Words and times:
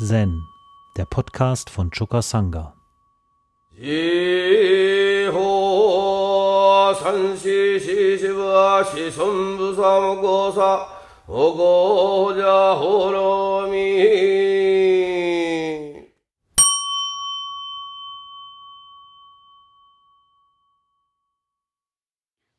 Zen, 0.00 0.46
der 0.96 1.06
Podcast 1.06 1.70
von 1.70 1.90
Choka 1.90 2.22
Sangha. 2.22 2.72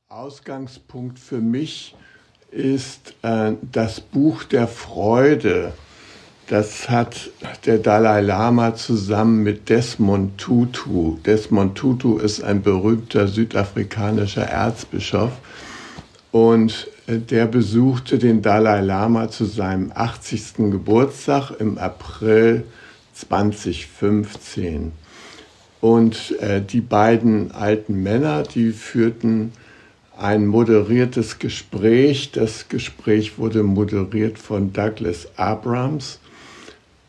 Ausgangspunkt 0.10 1.20
für 1.20 1.38
mich 1.38 1.96
ist 2.52 3.14
äh, 3.22 3.54
das 3.62 4.02
Buch 4.02 4.44
der 4.44 4.68
Freude 4.68 5.72
das 6.50 6.90
hat 6.90 7.30
der 7.66 7.78
Dalai 7.78 8.22
Lama 8.22 8.74
zusammen 8.74 9.44
mit 9.44 9.70
Desmond 9.70 10.40
Tutu. 10.40 11.18
Desmond 11.24 11.78
Tutu 11.78 12.18
ist 12.18 12.44
ein 12.44 12.64
berühmter 12.64 13.28
südafrikanischer 13.28 14.46
Erzbischof 14.46 15.32
und 16.32 16.88
äh, 17.06 17.20
der 17.20 17.46
besuchte 17.46 18.18
den 18.18 18.42
Dalai 18.42 18.82
Lama 18.82 19.30
zu 19.30 19.46
seinem 19.46 19.92
80. 19.94 20.72
Geburtstag 20.72 21.52
im 21.60 21.78
April 21.78 22.64
2015. 23.14 24.92
Und 25.82 26.36
äh, 26.40 26.62
die 26.62 26.82
beiden 26.82 27.52
alten 27.52 28.02
Männer, 28.02 28.42
die 28.42 28.72
führten 28.72 29.54
ein 30.18 30.48
moderiertes 30.48 31.38
Gespräch. 31.38 32.32
Das 32.32 32.70
Gespräch 32.70 33.38
wurde 33.38 33.62
moderiert 33.62 34.40
von 34.40 34.74
Douglas 34.74 35.28
Abrams. 35.38 36.19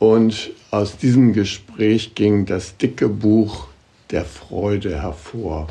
Und 0.00 0.50
aus 0.70 0.96
diesem 0.96 1.34
Gespräch 1.34 2.14
ging 2.14 2.46
das 2.46 2.78
dicke 2.78 3.06
Buch 3.06 3.68
der 4.10 4.24
Freude 4.24 5.02
hervor. 5.02 5.68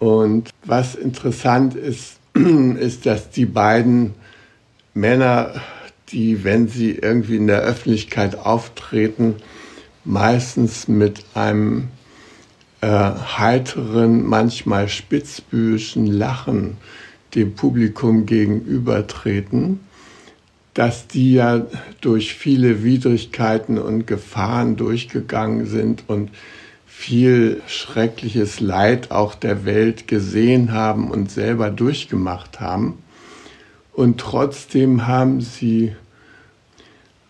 Und 0.00 0.50
was 0.64 0.96
interessant 0.96 1.76
ist, 1.76 2.18
ist, 2.34 3.06
dass 3.06 3.30
die 3.30 3.46
beiden 3.46 4.14
Männer, 4.92 5.54
die, 6.08 6.42
wenn 6.42 6.66
sie 6.66 6.96
irgendwie 6.96 7.36
in 7.36 7.46
der 7.46 7.60
Öffentlichkeit 7.60 8.36
auftreten, 8.36 9.36
meistens 10.04 10.88
mit 10.88 11.24
einem 11.34 11.90
äh, 12.80 12.88
heiteren, 12.88 14.26
manchmal 14.26 14.88
spitzbübischen 14.88 16.06
Lachen 16.06 16.76
dem 17.36 17.54
Publikum 17.54 18.26
gegenübertreten 18.26 19.78
dass 20.74 21.06
die 21.06 21.34
ja 21.34 21.66
durch 22.00 22.34
viele 22.34 22.82
Widrigkeiten 22.82 23.78
und 23.78 24.06
Gefahren 24.06 24.76
durchgegangen 24.76 25.66
sind 25.66 26.04
und 26.06 26.30
viel 26.86 27.60
schreckliches 27.66 28.60
Leid 28.60 29.10
auch 29.10 29.34
der 29.34 29.64
Welt 29.64 30.08
gesehen 30.08 30.72
haben 30.72 31.10
und 31.10 31.30
selber 31.30 31.70
durchgemacht 31.70 32.60
haben. 32.60 32.98
Und 33.92 34.18
trotzdem 34.18 35.06
haben 35.06 35.40
sie 35.40 35.94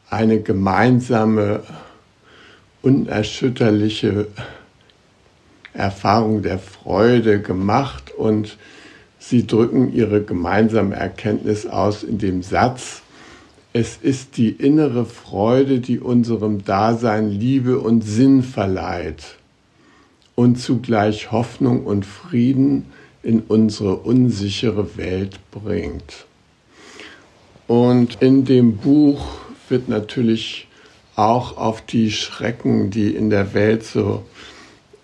eine 0.09 0.41
gemeinsame, 0.41 1.63
unerschütterliche 2.83 4.29
Erfahrung 5.73 6.43
der 6.43 6.59
Freude 6.59 7.41
gemacht 7.41 8.13
und 8.17 8.59
sie 9.19 9.47
drücken 9.47 9.93
ihre 9.93 10.23
gemeinsame 10.23 10.97
Erkenntnis 10.97 11.67
aus 11.67 12.03
in 12.03 12.19
dem 12.19 12.43
Satz, 12.43 13.02
es 13.73 13.97
ist 13.97 14.37
die 14.37 14.51
innere 14.51 15.06
Freude, 15.06 15.81
die 15.81 15.98
unserem 15.98 16.65
Dasein 16.65 17.31
Liebe 17.31 17.79
und 17.79 18.03
Sinn 18.03 18.42
verleiht 18.42 19.37
und 20.35 20.57
zugleich 20.58 21.33
Hoffnung 21.33 21.85
und 21.85 22.05
Frieden 22.05 22.86
in 23.23 23.41
unsere 23.41 23.96
unsichere 23.96 24.96
Welt 24.96 25.39
bringt. 25.51 26.27
Und 27.67 28.20
in 28.20 28.45
dem 28.45 28.77
Buch 28.77 29.24
wird 29.69 29.89
natürlich 29.89 30.67
auch 31.17 31.57
auf 31.57 31.80
die 31.80 32.11
Schrecken, 32.11 32.91
die 32.91 33.14
in 33.14 33.30
der 33.30 33.55
Welt 33.55 33.85
so 33.85 34.25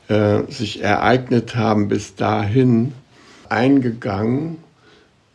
äh, 0.09 0.43
sich 0.49 0.83
ereignet 0.83 1.57
haben, 1.57 1.89
bis 1.89 2.17
dahin 2.17 2.93
eingegangen. 3.49 4.57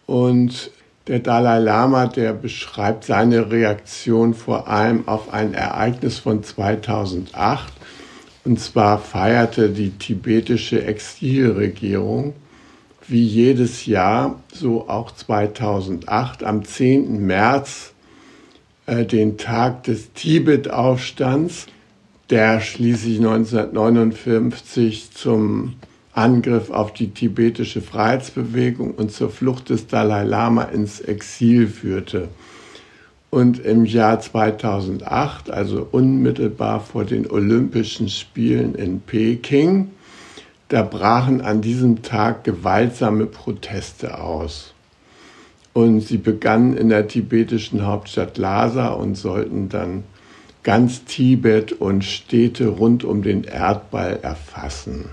Und 0.06 0.72
der 1.08 1.20
Dalai 1.20 1.60
Lama, 1.60 2.08
der 2.08 2.34
beschreibt 2.34 3.04
seine 3.06 3.52
Reaktion 3.52 4.34
vor 4.34 4.68
allem 4.68 5.08
auf 5.08 5.34
ein 5.34 5.54
Ereignis 5.54 6.20
von 6.20 6.44
2008. 6.44 7.74
Und 8.46 8.60
zwar 8.60 9.00
feierte 9.00 9.70
die 9.70 9.92
tibetische 9.92 10.84
Exilregierung 10.86 12.34
wie 13.08 13.24
jedes 13.24 13.86
Jahr, 13.86 14.42
so 14.54 14.88
auch 14.88 15.12
2008, 15.12 16.44
am 16.44 16.64
10. 16.64 17.26
März 17.26 17.94
äh, 18.86 19.06
den 19.06 19.38
Tag 19.38 19.84
des 19.84 20.14
Tibet-Aufstands, 20.14 21.68
der 22.30 22.62
schließlich 22.62 23.18
1959 23.18 25.12
zum 25.12 25.76
Angriff 26.14 26.70
auf 26.70 26.94
die 26.94 27.10
tibetische 27.10 27.82
Freiheitsbewegung 27.82 28.92
und 28.92 29.12
zur 29.12 29.30
Flucht 29.30 29.70
des 29.70 29.88
Dalai 29.88 30.24
Lama 30.24 30.64
ins 30.64 31.00
Exil 31.00 31.68
führte. 31.68 32.28
Und 33.32 33.58
im 33.58 33.86
Jahr 33.86 34.20
2008, 34.20 35.50
also 35.50 35.88
unmittelbar 35.92 36.82
vor 36.82 37.04
den 37.04 37.30
Olympischen 37.30 38.10
Spielen 38.10 38.76
in 38.76 39.00
Peking, 39.02 39.90
da 40.70 40.84
brachen 40.84 41.42
an 41.42 41.62
diesem 41.62 42.04
Tag 42.04 42.44
gewaltsame 42.44 43.26
Proteste 43.26 44.20
aus. 44.20 44.74
Und 45.74 46.02
sie 46.02 46.18
begannen 46.18 46.78
in 46.78 46.90
der 46.90 47.08
tibetischen 47.08 47.88
Hauptstadt 47.88 48.38
Lhasa 48.38 48.90
und 48.90 49.16
sollten 49.16 49.70
dann 49.70 50.04
ganz 50.62 51.06
Tibet 51.06 51.74
und 51.74 52.06
Städte 52.06 52.68
rund 52.68 53.04
um 53.04 53.24
den 53.24 53.44
Erdball 53.44 54.20
erfassen. 54.22 55.06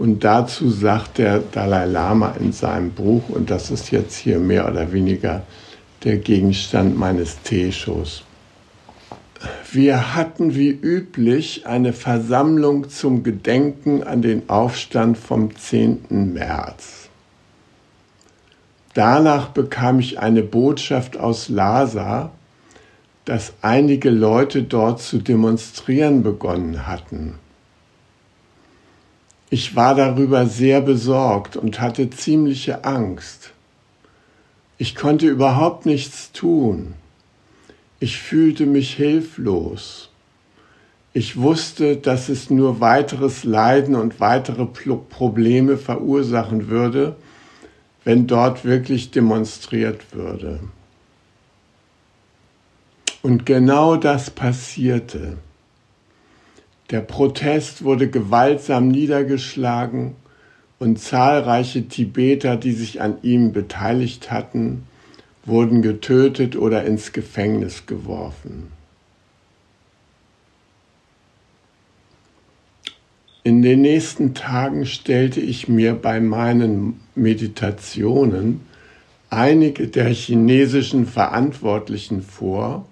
Und 0.00 0.24
dazu 0.24 0.70
sagt 0.70 1.18
der 1.18 1.40
Dalai 1.40 1.84
Lama 1.84 2.34
in 2.40 2.52
seinem 2.52 2.90
Buch, 2.90 3.28
und 3.28 3.50
das 3.50 3.70
ist 3.70 3.90
jetzt 3.90 4.16
hier 4.16 4.38
mehr 4.38 4.66
oder 4.66 4.92
weniger 4.92 5.42
der 6.04 6.16
Gegenstand 6.16 6.98
meines 6.98 7.42
Teeshows. 7.42 8.22
Wir 9.70 10.14
hatten 10.14 10.54
wie 10.54 10.70
üblich 10.70 11.66
eine 11.66 11.92
Versammlung 11.92 12.88
zum 12.88 13.24
Gedenken 13.24 14.02
an 14.02 14.22
den 14.22 14.48
Aufstand 14.48 15.18
vom 15.18 15.54
10. 15.54 16.32
März. 16.32 17.10
Danach 18.94 19.48
bekam 19.48 19.98
ich 19.98 20.18
eine 20.18 20.42
Botschaft 20.42 21.18
aus 21.18 21.50
Lhasa, 21.50 22.32
dass 23.26 23.52
einige 23.60 24.08
Leute 24.08 24.62
dort 24.62 25.02
zu 25.02 25.18
demonstrieren 25.18 26.22
begonnen 26.22 26.86
hatten. 26.86 27.34
Ich 29.52 29.74
war 29.74 29.96
darüber 29.96 30.46
sehr 30.46 30.80
besorgt 30.80 31.56
und 31.56 31.80
hatte 31.80 32.08
ziemliche 32.08 32.84
Angst. 32.84 33.50
Ich 34.78 34.94
konnte 34.94 35.26
überhaupt 35.26 35.86
nichts 35.86 36.30
tun. 36.30 36.94
Ich 37.98 38.18
fühlte 38.18 38.64
mich 38.64 38.94
hilflos. 38.94 40.08
Ich 41.12 41.36
wusste, 41.36 41.96
dass 41.96 42.28
es 42.28 42.48
nur 42.48 42.80
weiteres 42.80 43.42
Leiden 43.42 43.96
und 43.96 44.20
weitere 44.20 44.66
Probleme 44.66 45.76
verursachen 45.76 46.68
würde, 46.68 47.16
wenn 48.04 48.28
dort 48.28 48.64
wirklich 48.64 49.10
demonstriert 49.10 50.14
würde. 50.14 50.60
Und 53.22 53.44
genau 53.44 53.96
das 53.96 54.30
passierte. 54.30 55.38
Der 56.90 57.00
Protest 57.00 57.84
wurde 57.84 58.10
gewaltsam 58.10 58.88
niedergeschlagen 58.88 60.16
und 60.80 60.98
zahlreiche 60.98 61.86
Tibeter, 61.86 62.56
die 62.56 62.72
sich 62.72 63.00
an 63.00 63.18
ihm 63.22 63.52
beteiligt 63.52 64.30
hatten, 64.32 64.84
wurden 65.44 65.82
getötet 65.82 66.56
oder 66.56 66.84
ins 66.84 67.12
Gefängnis 67.12 67.86
geworfen. 67.86 68.72
In 73.42 73.62
den 73.62 73.80
nächsten 73.80 74.34
Tagen 74.34 74.84
stellte 74.84 75.40
ich 75.40 75.68
mir 75.68 75.94
bei 75.94 76.20
meinen 76.20 77.00
Meditationen 77.14 78.60
einige 79.30 79.88
der 79.88 80.08
chinesischen 80.08 81.06
Verantwortlichen 81.06 82.22
vor 82.22 82.86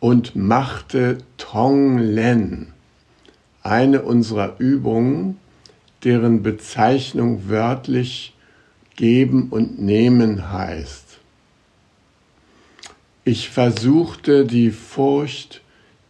und 0.00 0.34
machte 0.36 1.18
Tonglen, 1.36 2.72
eine 3.62 4.02
unserer 4.02 4.56
Übungen, 4.58 5.38
deren 6.04 6.42
Bezeichnung 6.42 7.48
wörtlich 7.48 8.34
geben 8.96 9.48
und 9.50 9.80
nehmen 9.80 10.52
heißt. 10.52 11.18
Ich 13.24 13.50
versuchte 13.50 14.44
die 14.44 14.70
Furcht, 14.70 15.62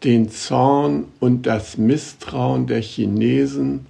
den 0.03 0.31
Zorn 0.31 1.05
und 1.21 1.47
das 1.47 1.77
Misstrauen 1.77 2.67
der 2.67 2.81
Chinesen 2.81 3.87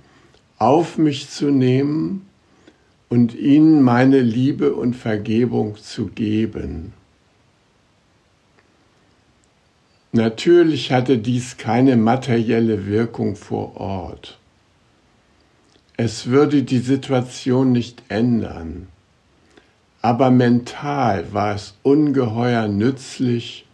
auf 0.58 0.98
mich 0.98 1.30
zu 1.30 1.50
nehmen 1.50 2.26
und 3.08 3.34
ihnen 3.34 3.82
meine 3.82 4.20
Liebe 4.20 4.74
und 4.74 4.94
Vergebung 4.94 5.76
zu 5.76 6.06
geben. 6.06 6.92
Natürlich 10.14 10.92
hatte 10.92 11.16
dies 11.16 11.56
keine 11.56 11.96
materielle 11.96 12.84
Wirkung 12.86 13.34
vor 13.34 13.78
Ort. 13.78 14.38
Es 15.96 16.26
würde 16.26 16.64
die 16.64 16.80
Situation 16.80 17.72
nicht 17.72 18.02
ändern, 18.10 18.88
aber 20.02 20.30
mental 20.30 21.32
war 21.32 21.54
es 21.54 21.78
ungeheuer 21.82 22.68
nützlich, 22.68 23.64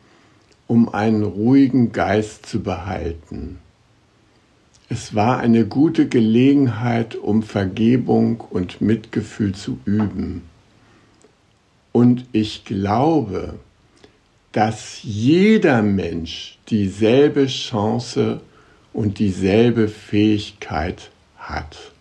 um 0.68 0.88
einen 0.94 1.24
ruhigen 1.24 1.90
Geist 1.90 2.46
zu 2.46 2.62
behalten. 2.62 3.58
Es 4.88 5.16
war 5.16 5.40
eine 5.40 5.66
gute 5.66 6.06
Gelegenheit, 6.06 7.16
um 7.16 7.42
Vergebung 7.42 8.44
und 8.48 8.80
Mitgefühl 8.80 9.56
zu 9.56 9.80
üben. 9.84 10.42
Und 11.90 12.26
ich 12.30 12.64
glaube, 12.64 13.54
dass 14.58 15.04
jeder 15.04 15.82
Mensch 15.82 16.58
dieselbe 16.68 17.46
Chance 17.46 18.40
und 18.92 19.20
dieselbe 19.20 19.86
Fähigkeit 19.86 21.12
hat. 21.36 21.92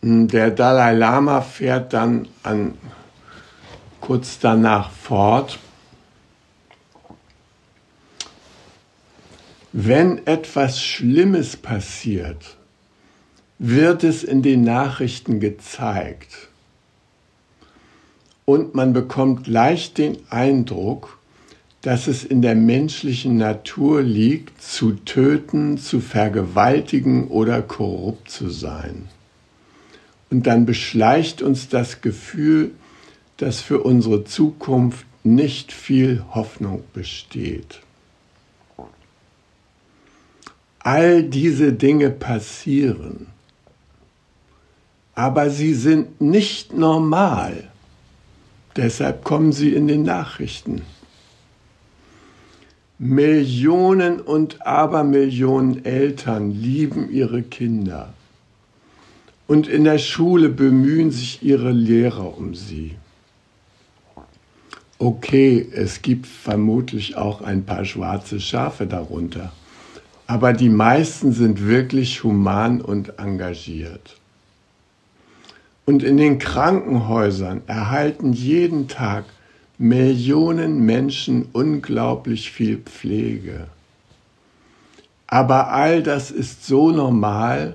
Der 0.00 0.52
Dalai 0.52 0.92
Lama 0.94 1.40
fährt 1.40 1.94
dann 1.94 2.28
an, 2.44 2.78
kurz 4.00 4.38
danach 4.38 4.92
fort. 4.92 5.58
Wenn 9.72 10.24
etwas 10.28 10.80
Schlimmes 10.80 11.56
passiert, 11.56 12.56
wird 13.58 14.04
es 14.04 14.22
in 14.22 14.42
den 14.42 14.62
Nachrichten 14.62 15.40
gezeigt 15.40 16.51
und 18.44 18.74
man 18.74 18.92
bekommt 18.92 19.46
leicht 19.46 19.98
den 19.98 20.18
Eindruck, 20.30 21.18
dass 21.82 22.06
es 22.06 22.24
in 22.24 22.42
der 22.42 22.54
menschlichen 22.54 23.36
Natur 23.36 24.02
liegt, 24.02 24.62
zu 24.62 24.92
töten, 24.92 25.78
zu 25.78 26.00
vergewaltigen 26.00 27.28
oder 27.28 27.60
korrupt 27.60 28.30
zu 28.30 28.50
sein. 28.50 29.08
Und 30.30 30.46
dann 30.46 30.64
beschleicht 30.64 31.42
uns 31.42 31.68
das 31.68 32.00
Gefühl, 32.00 32.70
dass 33.36 33.60
für 33.60 33.80
unsere 33.80 34.24
Zukunft 34.24 35.04
nicht 35.24 35.72
viel 35.72 36.24
Hoffnung 36.30 36.84
besteht. 36.94 37.80
All 40.78 41.22
diese 41.22 41.72
Dinge 41.72 42.10
passieren, 42.10 43.26
aber 45.14 45.50
sie 45.50 45.74
sind 45.74 46.20
nicht 46.20 46.72
normal. 46.72 47.71
Deshalb 48.76 49.24
kommen 49.24 49.52
sie 49.52 49.74
in 49.74 49.86
den 49.86 50.02
Nachrichten. 50.02 50.82
Millionen 52.98 54.20
und 54.20 54.64
Abermillionen 54.64 55.84
Eltern 55.84 56.52
lieben 56.52 57.10
ihre 57.10 57.42
Kinder. 57.42 58.14
Und 59.46 59.66
in 59.66 59.84
der 59.84 59.98
Schule 59.98 60.48
bemühen 60.48 61.10
sich 61.10 61.42
ihre 61.42 61.72
Lehrer 61.72 62.38
um 62.38 62.54
sie. 62.54 62.94
Okay, 64.98 65.68
es 65.72 66.00
gibt 66.00 66.28
vermutlich 66.28 67.16
auch 67.16 67.42
ein 67.42 67.64
paar 67.64 67.84
schwarze 67.84 68.40
Schafe 68.40 68.86
darunter, 68.86 69.52
aber 70.28 70.52
die 70.52 70.68
meisten 70.68 71.32
sind 71.32 71.66
wirklich 71.66 72.22
human 72.22 72.80
und 72.80 73.18
engagiert. 73.18 74.21
Und 75.84 76.02
in 76.02 76.16
den 76.16 76.38
Krankenhäusern 76.38 77.62
erhalten 77.66 78.32
jeden 78.32 78.88
Tag 78.88 79.24
Millionen 79.78 80.84
Menschen 80.84 81.48
unglaublich 81.52 82.52
viel 82.52 82.78
Pflege. 82.78 83.66
Aber 85.26 85.72
all 85.72 86.02
das 86.02 86.30
ist 86.30 86.66
so 86.66 86.90
normal, 86.90 87.74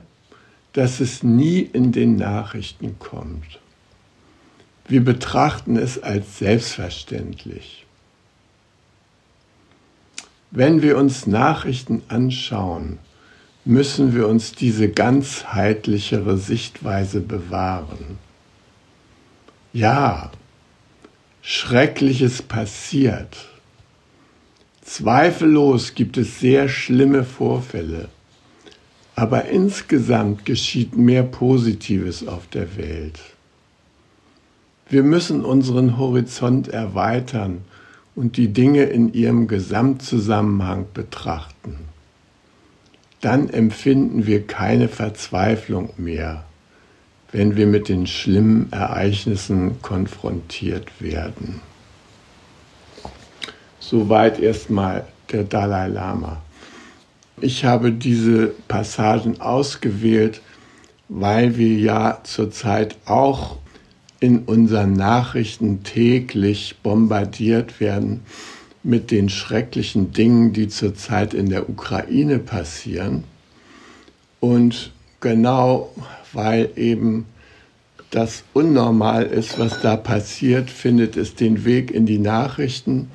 dass 0.73 0.99
es 0.99 1.23
nie 1.23 1.59
in 1.59 1.91
den 1.91 2.15
Nachrichten 2.15 2.99
kommt. 2.99 3.59
Wir 4.87 5.03
betrachten 5.03 5.75
es 5.75 6.01
als 6.01 6.37
selbstverständlich. 6.37 7.85
Wenn 10.51 10.81
wir 10.81 10.97
uns 10.97 11.27
Nachrichten 11.27 12.03
anschauen, 12.07 12.99
müssen 13.67 14.15
wir 14.15 14.27
uns 14.27 14.53
diese 14.53 14.89
ganzheitlichere 14.89 16.37
Sichtweise 16.37 17.19
bewahren. 17.19 18.17
Ja, 19.73 20.31
Schreckliches 21.41 22.41
passiert. 22.41 23.49
Zweifellos 24.81 25.95
gibt 25.95 26.17
es 26.17 26.39
sehr 26.39 26.69
schlimme 26.69 27.25
Vorfälle, 27.25 28.07
aber 29.15 29.45
insgesamt 29.45 30.45
geschieht 30.45 30.95
mehr 30.95 31.23
Positives 31.23 32.25
auf 32.25 32.47
der 32.47 32.77
Welt. 32.77 33.19
Wir 34.89 35.03
müssen 35.03 35.43
unseren 35.43 35.97
Horizont 35.97 36.69
erweitern 36.69 37.63
und 38.15 38.37
die 38.37 38.53
Dinge 38.53 38.83
in 38.83 39.13
ihrem 39.13 39.47
Gesamtzusammenhang 39.47 40.85
betrachten 40.93 41.77
dann 43.21 43.49
empfinden 43.49 44.27
wir 44.27 44.45
keine 44.45 44.87
Verzweiflung 44.87 45.91
mehr, 45.97 46.43
wenn 47.31 47.55
wir 47.55 47.67
mit 47.67 47.89
den 47.89 48.07
schlimmen 48.07 48.71
Ereignissen 48.71 49.81
konfrontiert 49.81 51.01
werden. 51.01 51.61
Soweit 53.79 54.39
erstmal 54.39 55.05
der 55.31 55.43
Dalai 55.43 55.87
Lama. 55.87 56.41
Ich 57.39 57.65
habe 57.65 57.91
diese 57.91 58.47
Passagen 58.67 59.41
ausgewählt, 59.41 60.41
weil 61.09 61.57
wir 61.57 61.77
ja 61.77 62.19
zurzeit 62.23 62.97
auch 63.05 63.57
in 64.19 64.39
unseren 64.39 64.93
Nachrichten 64.93 65.83
täglich 65.83 66.77
bombardiert 66.81 67.79
werden 67.79 68.21
mit 68.87 69.11
den 69.11 69.27
schrecklichen 69.27 70.13
Dingen, 70.13 70.53
die 70.53 70.69
zurzeit 70.69 71.33
in 71.33 71.49
der 71.49 71.69
Ukraine 71.69 72.39
passieren. 72.39 73.25
Und 74.39 74.91
genau 75.19 75.91
weil 76.33 76.69
eben 76.75 77.25
das 78.11 78.43
unnormal 78.53 79.25
ist, 79.25 79.59
was 79.59 79.81
da 79.81 79.97
passiert, 79.97 80.69
findet 80.69 81.17
es 81.17 81.35
den 81.35 81.65
Weg 81.65 81.91
in 81.91 82.05
die 82.05 82.19
Nachrichten. 82.19 83.09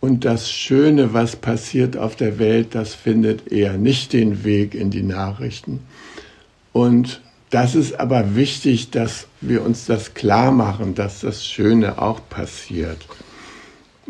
Und 0.00 0.24
das 0.24 0.50
Schöne, 0.50 1.12
was 1.12 1.36
passiert 1.36 1.96
auf 1.96 2.16
der 2.16 2.38
Welt, 2.38 2.68
das 2.74 2.94
findet 2.94 3.52
eher 3.52 3.74
nicht 3.74 4.14
den 4.14 4.44
Weg 4.44 4.74
in 4.74 4.90
die 4.90 5.02
Nachrichten. 5.02 5.80
Und 6.72 7.20
das 7.50 7.74
ist 7.74 8.00
aber 8.00 8.34
wichtig, 8.36 8.90
dass 8.90 9.26
wir 9.42 9.62
uns 9.62 9.84
das 9.84 10.14
klar 10.14 10.52
machen, 10.52 10.94
dass 10.94 11.20
das 11.20 11.44
Schöne 11.44 12.00
auch 12.00 12.20
passiert. 12.30 12.98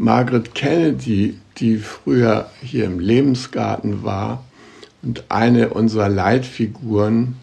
Margaret 0.01 0.55
Kennedy, 0.55 1.39
die 1.59 1.77
früher 1.77 2.51
hier 2.63 2.87
im 2.87 3.01
Lebensgarten 3.01 4.03
war 4.03 4.43
und 5.03 5.25
eine 5.29 5.75
unserer 5.75 6.09
Leitfiguren, 6.09 7.37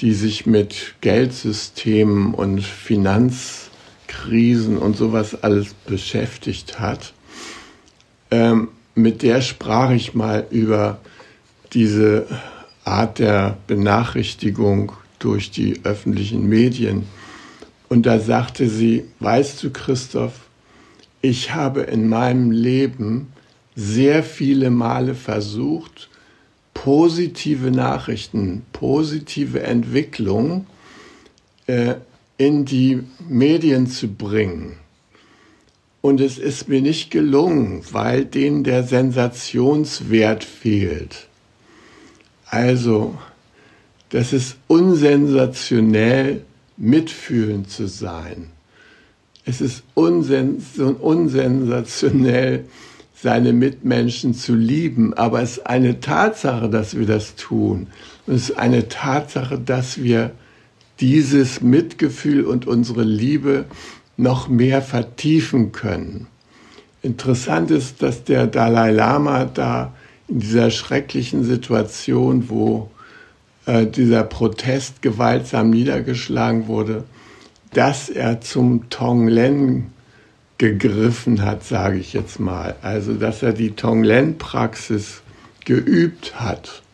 die 0.00 0.14
sich 0.14 0.46
mit 0.46 0.94
Geldsystemen 1.02 2.32
und 2.32 2.62
Finanzkrisen 2.62 4.78
und 4.78 4.96
sowas 4.96 5.42
alles 5.42 5.74
beschäftigt 5.74 6.80
hat, 6.80 7.12
ähm, 8.30 8.68
mit 8.94 9.20
der 9.20 9.42
sprach 9.42 9.90
ich 9.90 10.14
mal 10.14 10.46
über 10.50 10.98
diese 11.74 12.26
Art 12.84 13.18
der 13.18 13.58
Benachrichtigung 13.66 14.92
durch 15.18 15.50
die 15.50 15.84
öffentlichen 15.84 16.48
Medien. 16.48 17.04
Und 17.90 18.06
da 18.06 18.18
sagte 18.18 18.70
sie, 18.70 19.04
weißt 19.20 19.62
du, 19.62 19.70
Christoph, 19.70 20.41
ich 21.22 21.54
habe 21.54 21.82
in 21.82 22.08
meinem 22.08 22.50
Leben 22.50 23.32
sehr 23.76 24.22
viele 24.24 24.70
Male 24.70 25.14
versucht, 25.14 26.10
positive 26.74 27.70
Nachrichten, 27.70 28.62
positive 28.72 29.62
Entwicklung 29.62 30.66
äh, 31.68 31.94
in 32.38 32.64
die 32.64 33.04
Medien 33.28 33.86
zu 33.86 34.08
bringen. 34.08 34.76
Und 36.00 36.20
es 36.20 36.38
ist 36.38 36.68
mir 36.68 36.82
nicht 36.82 37.12
gelungen, 37.12 37.84
weil 37.92 38.24
denen 38.24 38.64
der 38.64 38.82
Sensationswert 38.82 40.42
fehlt. 40.42 41.28
Also, 42.46 43.16
das 44.10 44.32
ist 44.32 44.56
unsensationell, 44.66 46.44
mitfühlend 46.76 47.70
zu 47.70 47.86
sein 47.86 48.50
Es 49.44 49.60
ist 49.60 49.82
unsens 49.94 50.78
unsensationell, 50.78 52.64
seine 53.14 53.52
Mitmenschen 53.52 54.34
zu 54.34 54.54
lieben, 54.54 55.14
aber 55.14 55.42
es 55.42 55.58
ist 55.58 55.66
eine 55.66 56.00
Tatsache, 56.00 56.68
dass 56.68 56.96
wir 56.96 57.06
das 57.06 57.36
tun. 57.36 57.86
Und 58.26 58.34
es 58.34 58.50
ist 58.50 58.58
eine 58.58 58.88
Tatsache, 58.88 59.58
dass 59.58 60.02
wir 60.02 60.32
dieses 61.00 61.60
Mitgefühl 61.60 62.44
und 62.44 62.66
unsere 62.66 63.04
Liebe 63.04 63.66
noch 64.16 64.48
mehr 64.48 64.82
vertiefen 64.82 65.72
können. 65.72 66.26
Interessant 67.02 67.70
ist, 67.70 68.02
dass 68.02 68.24
der 68.24 68.46
Dalai 68.46 68.92
Lama 68.92 69.44
da 69.44 69.92
in 70.28 70.40
dieser 70.40 70.70
schrecklichen 70.70 71.44
Situation, 71.44 72.48
wo 72.48 72.90
äh, 73.66 73.86
dieser 73.86 74.24
Protest 74.24 75.02
gewaltsam 75.02 75.70
niedergeschlagen 75.70 76.66
wurde, 76.66 77.04
dass 77.74 78.08
er 78.08 78.40
zum 78.40 78.88
Tonglen 78.90 79.92
gegriffen 80.58 81.42
hat, 81.42 81.64
sage 81.64 81.98
ich 81.98 82.12
jetzt 82.12 82.38
mal. 82.38 82.76
Also, 82.82 83.14
dass 83.14 83.42
er 83.42 83.52
die 83.52 83.72
Tonglen-Praxis 83.72 85.22
geübt 85.64 86.40
hat. 86.40 86.84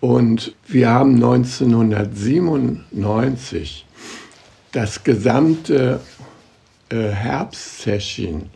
Und 0.00 0.54
wir 0.66 0.90
haben 0.90 1.14
1997 1.14 3.86
das 4.72 5.02
gesamte 5.04 6.00
äh, 6.90 7.08
Herbstsession 7.08 8.50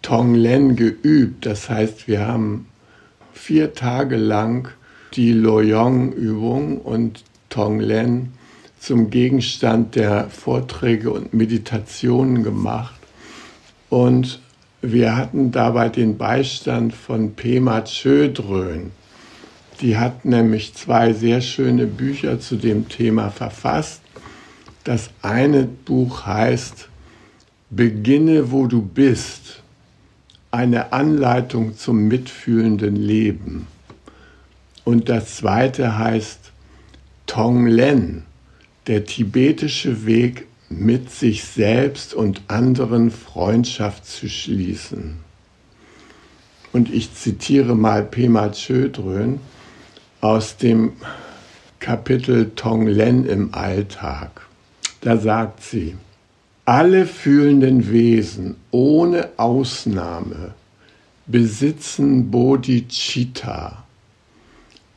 Tonglen 0.00 0.76
geübt. 0.76 1.44
Das 1.44 1.68
heißt, 1.68 2.08
wir 2.08 2.26
haben 2.26 2.68
vier 3.34 3.74
Tage 3.74 4.16
lang 4.16 4.70
die 5.14 5.32
Loyong-Übung 5.32 6.78
und 6.78 7.22
Tonglen 7.50 8.37
zum 8.88 9.10
Gegenstand 9.10 9.96
der 9.96 10.30
Vorträge 10.30 11.10
und 11.10 11.34
Meditationen 11.34 12.42
gemacht. 12.42 12.98
Und 13.90 14.40
wir 14.80 15.14
hatten 15.14 15.52
dabei 15.52 15.90
den 15.90 16.16
Beistand 16.16 16.94
von 16.94 17.34
Pema 17.34 17.84
Chödrön. 17.84 18.92
Die 19.82 19.98
hat 19.98 20.24
nämlich 20.24 20.72
zwei 20.72 21.12
sehr 21.12 21.42
schöne 21.42 21.86
Bücher 21.86 22.40
zu 22.40 22.56
dem 22.56 22.88
Thema 22.88 23.28
verfasst. 23.28 24.00
Das 24.84 25.10
eine 25.20 25.64
Buch 25.64 26.24
heißt 26.24 26.88
Beginne, 27.68 28.50
wo 28.50 28.66
du 28.66 28.80
bist. 28.80 29.62
Eine 30.50 30.94
Anleitung 30.94 31.76
zum 31.76 32.08
mitfühlenden 32.08 32.96
Leben. 32.96 33.66
Und 34.84 35.10
das 35.10 35.36
zweite 35.36 35.98
heißt 35.98 36.52
Tonglen, 37.26 38.24
der 38.88 39.04
tibetische 39.04 40.06
Weg 40.06 40.46
mit 40.70 41.10
sich 41.10 41.44
selbst 41.44 42.14
und 42.14 42.42
anderen 42.48 43.10
Freundschaft 43.10 44.06
zu 44.06 44.28
schließen. 44.28 45.18
Und 46.72 46.92
ich 46.92 47.14
zitiere 47.14 47.74
mal 47.74 48.02
Pema 48.02 48.50
Chödrön 48.52 49.40
aus 50.20 50.56
dem 50.56 50.92
Kapitel 51.78 52.50
Tonglen 52.54 53.26
im 53.26 53.54
Alltag. 53.54 54.46
Da 55.00 55.16
sagt 55.16 55.62
sie, 55.62 55.96
alle 56.64 57.06
fühlenden 57.06 57.90
Wesen 57.90 58.56
ohne 58.70 59.30
Ausnahme 59.38 60.54
besitzen 61.26 62.30
Bodhicitta, 62.30 63.84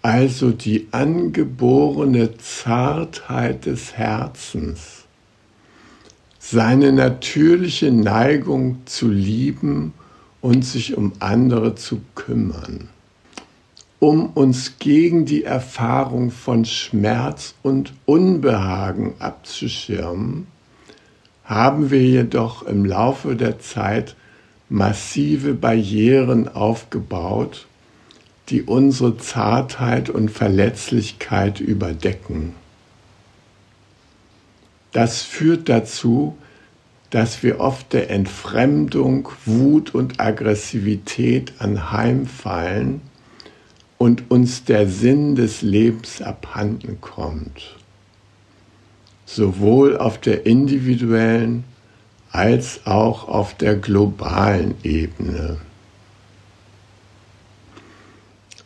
also 0.01 0.51
die 0.51 0.87
angeborene 0.91 2.37
Zartheit 2.37 3.65
des 3.65 3.93
Herzens 3.93 5.01
seine 6.39 6.91
natürliche 6.91 7.91
Neigung 7.91 8.81
zu 8.85 9.09
lieben 9.09 9.93
und 10.41 10.65
sich 10.65 10.97
um 10.97 11.13
andere 11.19 11.75
zu 11.75 12.01
kümmern, 12.15 12.89
um 13.99 14.25
uns 14.31 14.79
gegen 14.79 15.25
die 15.25 15.43
Erfahrung 15.43 16.31
von 16.31 16.65
Schmerz 16.65 17.53
und 17.61 17.93
Unbehagen 18.05 19.13
abzuschirmen, 19.19 20.47
haben 21.45 21.91
wir 21.91 22.01
jedoch 22.01 22.63
im 22.63 22.85
Laufe 22.85 23.35
der 23.35 23.59
Zeit 23.59 24.15
massive 24.67 25.53
Barrieren 25.53 26.47
aufgebaut, 26.47 27.67
die 28.51 28.63
unsere 28.63 29.17
Zartheit 29.17 30.09
und 30.09 30.29
Verletzlichkeit 30.29 31.59
überdecken. 31.59 32.53
Das 34.91 35.21
führt 35.21 35.69
dazu, 35.69 36.37
dass 37.09 37.43
wir 37.43 37.59
oft 37.59 37.93
der 37.93 38.09
Entfremdung, 38.09 39.29
Wut 39.45 39.95
und 39.95 40.19
Aggressivität 40.19 41.53
anheimfallen 41.59 43.01
und 43.97 44.31
uns 44.31 44.63
der 44.65 44.87
Sinn 44.87 45.35
des 45.35 45.61
Lebens 45.61 46.21
abhanden 46.21 46.99
kommt. 47.01 47.77
Sowohl 49.25 49.97
auf 49.97 50.17
der 50.17 50.45
individuellen 50.45 51.63
als 52.31 52.85
auch 52.85 53.27
auf 53.27 53.55
der 53.55 53.75
globalen 53.75 54.75
Ebene. 54.83 55.57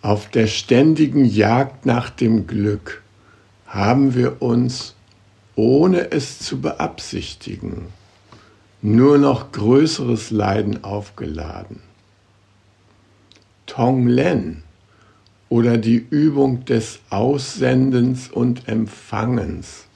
Auf 0.06 0.30
der 0.30 0.46
ständigen 0.46 1.26
Jagd 1.26 1.88
nach 1.88 2.12
dem 2.12 2.46
Glück 2.46 3.02
haben 3.66 4.14
wir 4.14 4.40
uns 4.40 4.94
ohne 5.56 6.12
es 6.12 6.38
zu 6.38 6.62
beabsichtigen, 6.62 7.88
nur 8.84 9.18
noch 9.18 9.52
größeres 9.52 10.30
Leiden 10.30 10.84
aufgeladen. 10.84 11.80
Tonglen 13.66 14.62
oder 15.50 15.80
die 15.80 16.06
Übung 16.08 16.66
des 16.66 17.00
Aussendens 17.10 18.30
und 18.30 18.68
Empfangens 18.68 19.88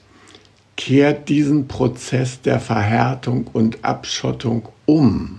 kehrt 0.75 1.29
diesen 1.29 1.67
Prozess 1.67 2.41
der 2.41 2.59
Verhärtung 2.59 3.45
und 3.53 3.85
Abschottung 3.85 4.69
um, 4.87 5.38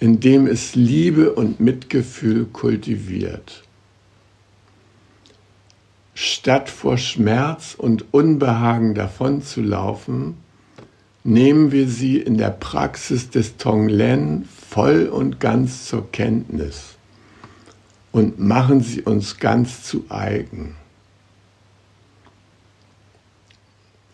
indem 0.00 0.46
es 0.46 0.74
Liebe 0.74 1.34
und 1.34 1.60
Mitgefühl 1.60 2.46
kultiviert. 2.46 3.62
Statt 6.14 6.68
vor 6.70 6.98
Schmerz 6.98 7.74
und 7.76 8.12
Unbehagen 8.12 8.94
davonzulaufen, 8.94 10.36
nehmen 11.22 11.70
wir 11.70 11.86
sie 11.86 12.18
in 12.18 12.38
der 12.38 12.50
Praxis 12.50 13.28
des 13.28 13.58
Tonglen 13.58 14.48
voll 14.70 15.06
und 15.06 15.38
ganz 15.38 15.86
zur 15.86 16.10
Kenntnis 16.10 16.96
und 18.10 18.38
machen 18.38 18.80
sie 18.80 19.02
uns 19.02 19.38
ganz 19.38 19.82
zu 19.82 20.06
eigen. 20.08 20.76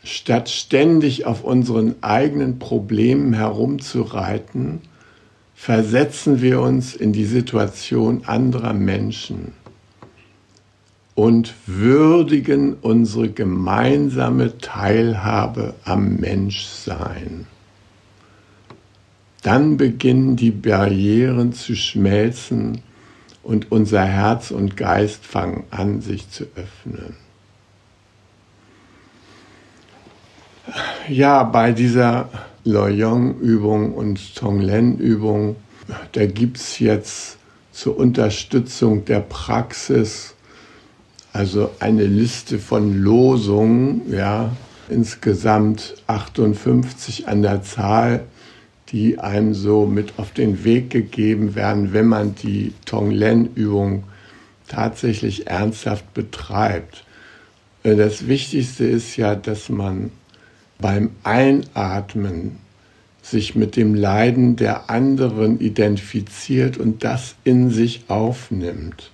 Statt 0.03 0.49
ständig 0.49 1.27
auf 1.27 1.43
unseren 1.45 1.97
eigenen 2.03 2.59
Problemen 2.59 3.33
herumzureiten, 3.33 4.81
versetzen 5.57 6.43
wir 6.43 6.61
uns 6.61 6.95
in 6.95 7.13
die 7.13 7.25
Situation 7.25 8.23
anderer 8.27 8.75
Menschen 8.75 9.55
und 11.17 11.55
würdigen 11.65 12.75
unsere 12.75 13.31
gemeinsame 13.31 14.59
Teilhabe 14.59 15.75
am 15.85 16.17
Menschsein. 16.17 17.47
Dann 19.43 19.79
beginnen 19.79 20.37
die 20.37 20.51
Barrieren 20.51 21.55
zu 21.55 21.75
schmelzen 21.75 22.83
und 23.43 23.73
unser 23.73 24.05
Herz 24.05 24.51
und 24.51 24.77
Geist 24.77 25.25
fangen 25.25 25.65
an, 25.71 26.03
sich 26.03 26.31
zu 26.31 26.45
öffnen. 26.55 27.17
Ja, 31.09 31.45
bei 31.45 31.73
dieser 31.73 32.29
Loyong-Übung 32.67 33.95
und 33.95 34.35
Tonglen-Übung, 34.35 35.57
da 36.13 36.27
gibt 36.27 36.59
es 36.59 36.79
jetzt 36.79 37.39
zur 37.73 37.97
Unterstützung 37.97 39.05
der 39.05 39.21
Praxis 39.21 40.35
also 41.37 41.71
eine 41.81 42.07
Liste 42.07 42.59
von 42.59 43.03
Losungen, 43.03 44.11
ja, 44.11 44.57
insgesamt 44.89 45.95
58 46.07 47.29
an 47.29 47.43
der 47.43 47.63
Zahl, 47.63 48.25
die 48.89 49.19
einem 49.19 49.53
so 49.53 49.85
mit 49.85 50.15
auf 50.19 50.31
den 50.31 50.65
Weg 50.65 50.89
gegeben 50.89 51.55
werden, 51.55 51.93
wenn 51.93 52.07
man 52.07 52.35
die 52.37 52.73
Tonglen-Übung 52.87 54.05
tatsächlich 54.67 55.47
ernsthaft 55.47 56.15
betreibt. 56.15 57.05
Das 57.83 58.27
Wichtigste 58.27 58.87
ist 58.87 59.17
ja, 59.17 59.35
dass 59.35 59.69
man 59.69 60.11
beim 60.79 61.11
Einatmen 61.23 62.59
sich 63.23 63.57
mit 63.57 63.77
dem 63.77 63.95
Leiden 63.95 64.57
der 64.57 64.89
anderen 64.89 65.59
identifiziert 65.61 66.77
und 66.77 67.03
das 67.03 67.35
in 67.45 67.71
sich 67.71 68.05
aufnimmt. 68.09 69.11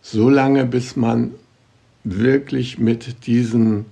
So 0.00 0.30
lange, 0.30 0.64
bis 0.64 0.96
man 0.96 1.32
wirklich 2.04 2.78
mit 2.78 3.26
diesen 3.26 3.84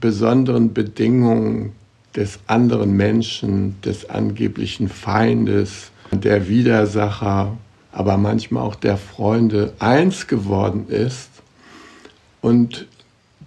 besonderen 0.00 0.72
Bedingungen 0.72 1.72
des 2.14 2.38
anderen 2.46 2.92
Menschen, 2.92 3.80
des 3.82 4.08
angeblichen 4.08 4.88
Feindes, 4.88 5.90
der 6.12 6.48
Widersacher, 6.48 7.56
aber 7.92 8.16
manchmal 8.16 8.62
auch 8.62 8.76
der 8.76 8.96
Freunde 8.96 9.72
eins 9.78 10.26
geworden 10.26 10.88
ist. 10.88 11.30
Und 12.40 12.86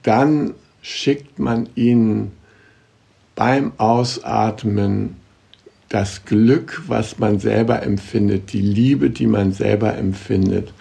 dann 0.03 0.53
schickt 0.81 1.39
man 1.39 1.69
ihnen 1.75 2.31
beim 3.41 3.71
Ausatmen 3.77 5.15
das 5.89 6.25
Glück, 6.25 6.83
was 6.85 7.17
man 7.17 7.39
selber 7.39 7.81
empfindet, 7.81 8.53
die 8.53 8.61
Liebe, 8.61 9.09
die 9.09 9.25
man 9.25 9.51
selber 9.51 9.97
empfindet. 9.97 10.71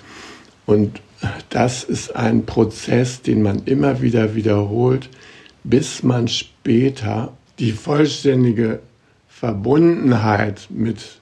Und 0.66 1.00
das 1.48 1.84
ist 1.84 2.14
ein 2.14 2.44
Prozess, 2.44 3.22
den 3.22 3.40
man 3.40 3.62
immer 3.64 4.02
wieder 4.02 4.34
wiederholt, 4.34 5.08
bis 5.64 6.02
man 6.02 6.28
später 6.28 7.32
die 7.58 7.72
vollständige 7.72 8.80
Verbundenheit 9.26 10.68
mit 10.68 11.18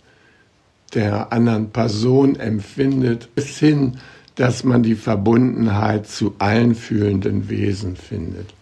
der 0.95 1.33
anderen 1.33 1.71
Person 1.71 2.35
empfindet, 2.35 3.33
bis 3.37 3.59
hin, 3.59 3.99
dass 4.35 4.65
man 4.65 4.83
die 4.83 4.97
Verbundenheit 4.97 6.09
zu 6.09 6.35
allen 6.41 6.75
fühlenden 6.75 7.49
Wesen 7.49 7.95
findet. 7.95 8.58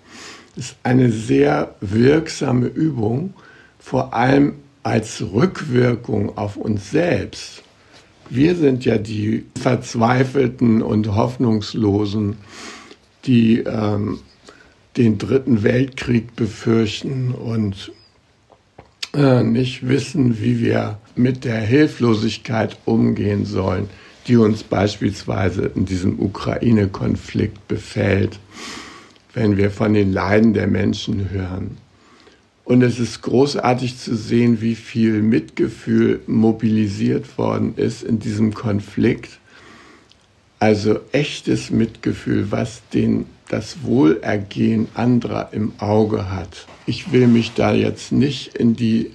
Ist 0.56 0.76
eine 0.82 1.10
sehr 1.10 1.74
wirksame 1.80 2.66
Übung, 2.66 3.34
vor 3.78 4.14
allem 4.14 4.54
als 4.82 5.22
Rückwirkung 5.22 6.36
auf 6.38 6.56
uns 6.56 6.90
selbst. 6.90 7.62
Wir 8.30 8.56
sind 8.56 8.84
ja 8.84 8.98
die 8.98 9.44
Verzweifelten 9.60 10.82
und 10.82 11.14
Hoffnungslosen, 11.14 12.38
die 13.24 13.60
ähm, 13.60 14.20
den 14.96 15.18
Dritten 15.18 15.62
Weltkrieg 15.62 16.34
befürchten 16.36 17.32
und 17.32 17.92
äh, 19.14 19.42
nicht 19.42 19.88
wissen, 19.88 20.40
wie 20.40 20.60
wir 20.60 20.98
mit 21.14 21.44
der 21.44 21.60
Hilflosigkeit 21.60 22.78
umgehen 22.84 23.44
sollen, 23.44 23.88
die 24.26 24.36
uns 24.36 24.62
beispielsweise 24.62 25.70
in 25.74 25.84
diesem 25.84 26.18
Ukraine-Konflikt 26.18 27.68
befällt, 27.68 28.38
wenn 29.36 29.58
wir 29.58 29.70
von 29.70 29.92
den 29.92 30.14
Leiden 30.14 30.54
der 30.54 30.66
Menschen 30.66 31.30
hören. 31.30 31.76
Und 32.64 32.82
es 32.82 32.98
ist 32.98 33.20
großartig 33.20 33.98
zu 33.98 34.16
sehen, 34.16 34.62
wie 34.62 34.74
viel 34.74 35.20
Mitgefühl 35.20 36.20
mobilisiert 36.26 37.36
worden 37.36 37.74
ist 37.76 38.02
in 38.02 38.18
diesem 38.18 38.54
Konflikt. 38.54 39.38
Also 40.58 41.00
echtes 41.12 41.70
Mitgefühl, 41.70 42.50
was 42.50 42.80
den, 42.94 43.26
das 43.50 43.82
Wohlergehen 43.82 44.88
anderer 44.94 45.50
im 45.52 45.74
Auge 45.80 46.30
hat. 46.30 46.66
Ich 46.86 47.12
will 47.12 47.26
mich 47.26 47.52
da 47.52 47.74
jetzt 47.74 48.12
nicht 48.12 48.56
in 48.56 48.74
die 48.74 49.10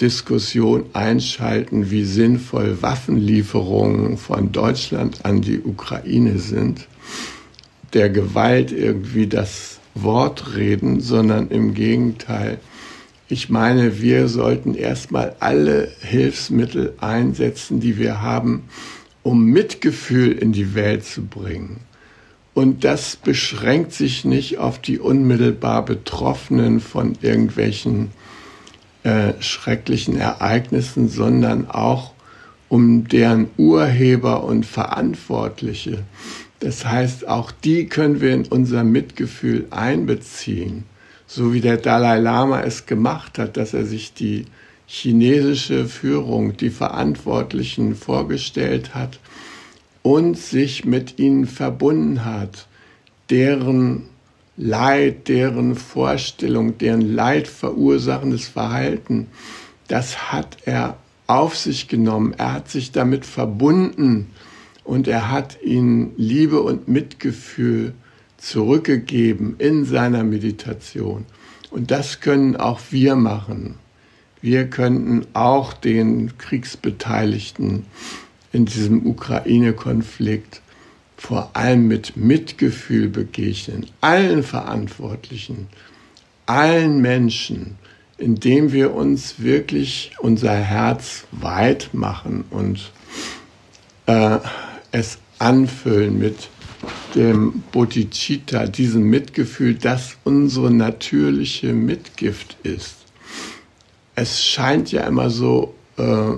Diskussion 0.00 0.84
einschalten, 0.92 1.90
wie 1.90 2.04
sinnvoll 2.04 2.80
Waffenlieferungen 2.80 4.18
von 4.18 4.52
Deutschland 4.52 5.24
an 5.24 5.42
die 5.42 5.60
Ukraine 5.60 6.38
sind, 6.38 6.86
der 7.94 8.10
Gewalt 8.10 8.72
irgendwie 8.72 9.26
das 9.26 9.80
Wort 9.94 10.56
reden, 10.56 11.00
sondern 11.00 11.48
im 11.48 11.74
Gegenteil. 11.74 12.58
Ich 13.28 13.48
meine, 13.48 14.00
wir 14.00 14.28
sollten 14.28 14.74
erstmal 14.74 15.36
alle 15.40 15.88
Hilfsmittel 16.00 16.94
einsetzen, 17.00 17.80
die 17.80 17.98
wir 17.98 18.20
haben, 18.20 18.64
um 19.22 19.44
Mitgefühl 19.44 20.32
in 20.32 20.52
die 20.52 20.74
Welt 20.74 21.04
zu 21.04 21.24
bringen. 21.24 21.80
Und 22.54 22.84
das 22.84 23.16
beschränkt 23.16 23.92
sich 23.92 24.24
nicht 24.24 24.58
auf 24.58 24.78
die 24.78 24.98
unmittelbar 24.98 25.84
Betroffenen 25.84 26.80
von 26.80 27.16
irgendwelchen 27.22 28.10
äh, 29.04 29.32
schrecklichen 29.40 30.18
Ereignissen, 30.18 31.08
sondern 31.08 31.70
auch 31.70 32.12
um 32.68 33.08
deren 33.08 33.48
Urheber 33.56 34.44
und 34.44 34.66
Verantwortliche. 34.66 36.04
Das 36.62 36.86
heißt, 36.86 37.26
auch 37.26 37.50
die 37.50 37.86
können 37.86 38.20
wir 38.20 38.32
in 38.32 38.46
unser 38.46 38.84
Mitgefühl 38.84 39.66
einbeziehen, 39.70 40.84
so 41.26 41.52
wie 41.52 41.60
der 41.60 41.76
Dalai 41.76 42.20
Lama 42.20 42.62
es 42.62 42.86
gemacht 42.86 43.36
hat, 43.40 43.56
dass 43.56 43.74
er 43.74 43.84
sich 43.84 44.14
die 44.14 44.44
chinesische 44.86 45.86
Führung, 45.86 46.56
die 46.56 46.70
Verantwortlichen 46.70 47.96
vorgestellt 47.96 48.94
hat 48.94 49.18
und 50.02 50.38
sich 50.38 50.84
mit 50.84 51.18
ihnen 51.18 51.46
verbunden 51.46 52.24
hat, 52.24 52.68
deren 53.28 54.04
Leid, 54.56 55.26
deren 55.26 55.74
Vorstellung, 55.74 56.78
deren 56.78 57.12
Leid 57.12 57.48
verursachendes 57.48 58.46
Verhalten, 58.46 59.26
das 59.88 60.30
hat 60.30 60.58
er 60.64 60.96
auf 61.26 61.56
sich 61.56 61.88
genommen, 61.88 62.34
er 62.38 62.52
hat 62.52 62.70
sich 62.70 62.92
damit 62.92 63.26
verbunden 63.26 64.28
und 64.84 65.08
er 65.08 65.30
hat 65.30 65.62
ihnen 65.62 66.12
Liebe 66.16 66.60
und 66.60 66.88
Mitgefühl 66.88 67.94
zurückgegeben 68.36 69.56
in 69.58 69.84
seiner 69.84 70.24
Meditation. 70.24 71.26
Und 71.70 71.90
das 71.90 72.20
können 72.20 72.56
auch 72.56 72.80
wir 72.90 73.14
machen. 73.14 73.76
Wir 74.40 74.68
könnten 74.68 75.26
auch 75.34 75.72
den 75.72 76.36
Kriegsbeteiligten 76.36 77.86
in 78.52 78.64
diesem 78.66 79.06
Ukraine-Konflikt 79.06 80.60
vor 81.16 81.50
allem 81.54 81.86
mit 81.86 82.16
Mitgefühl 82.16 83.08
begegnen, 83.08 83.86
allen 84.00 84.42
Verantwortlichen, 84.42 85.68
allen 86.46 87.00
Menschen, 87.00 87.78
indem 88.18 88.72
wir 88.72 88.92
uns 88.92 89.38
wirklich 89.38 90.12
unser 90.18 90.54
Herz 90.54 91.24
weit 91.30 91.90
machen 91.92 92.44
und 92.50 92.90
äh, 94.06 94.38
es 94.92 95.18
anfüllen 95.38 96.18
mit 96.18 96.48
dem 97.14 97.62
Bodhicitta, 97.72 98.66
diesem 98.66 99.02
Mitgefühl, 99.04 99.74
das 99.74 100.16
unsere 100.24 100.70
natürliche 100.70 101.72
Mitgift 101.72 102.56
ist. 102.62 102.96
Es 104.14 104.44
scheint 104.44 104.92
ja 104.92 105.06
immer 105.06 105.30
so, 105.30 105.74
äh, 105.96 106.36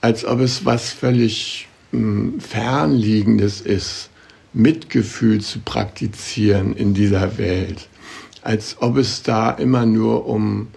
als 0.00 0.24
ob 0.24 0.40
es 0.40 0.64
was 0.64 0.92
völlig 0.92 1.68
äh, 1.92 1.96
Fernliegendes 2.38 3.60
ist, 3.60 4.10
Mitgefühl 4.52 5.40
zu 5.40 5.60
praktizieren 5.60 6.74
in 6.74 6.94
dieser 6.94 7.38
Welt, 7.38 7.88
als 8.42 8.76
ob 8.80 8.96
es 8.96 9.22
da 9.22 9.50
immer 9.50 9.86
nur 9.86 10.26
um 10.26 10.68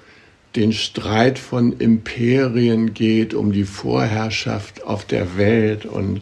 den 0.55 0.73
Streit 0.73 1.39
von 1.39 1.73
Imperien 1.73 2.93
geht, 2.93 3.33
um 3.33 3.53
die 3.53 3.63
Vorherrschaft 3.63 4.83
auf 4.83 5.05
der 5.05 5.37
Welt 5.37 5.85
und 5.85 6.21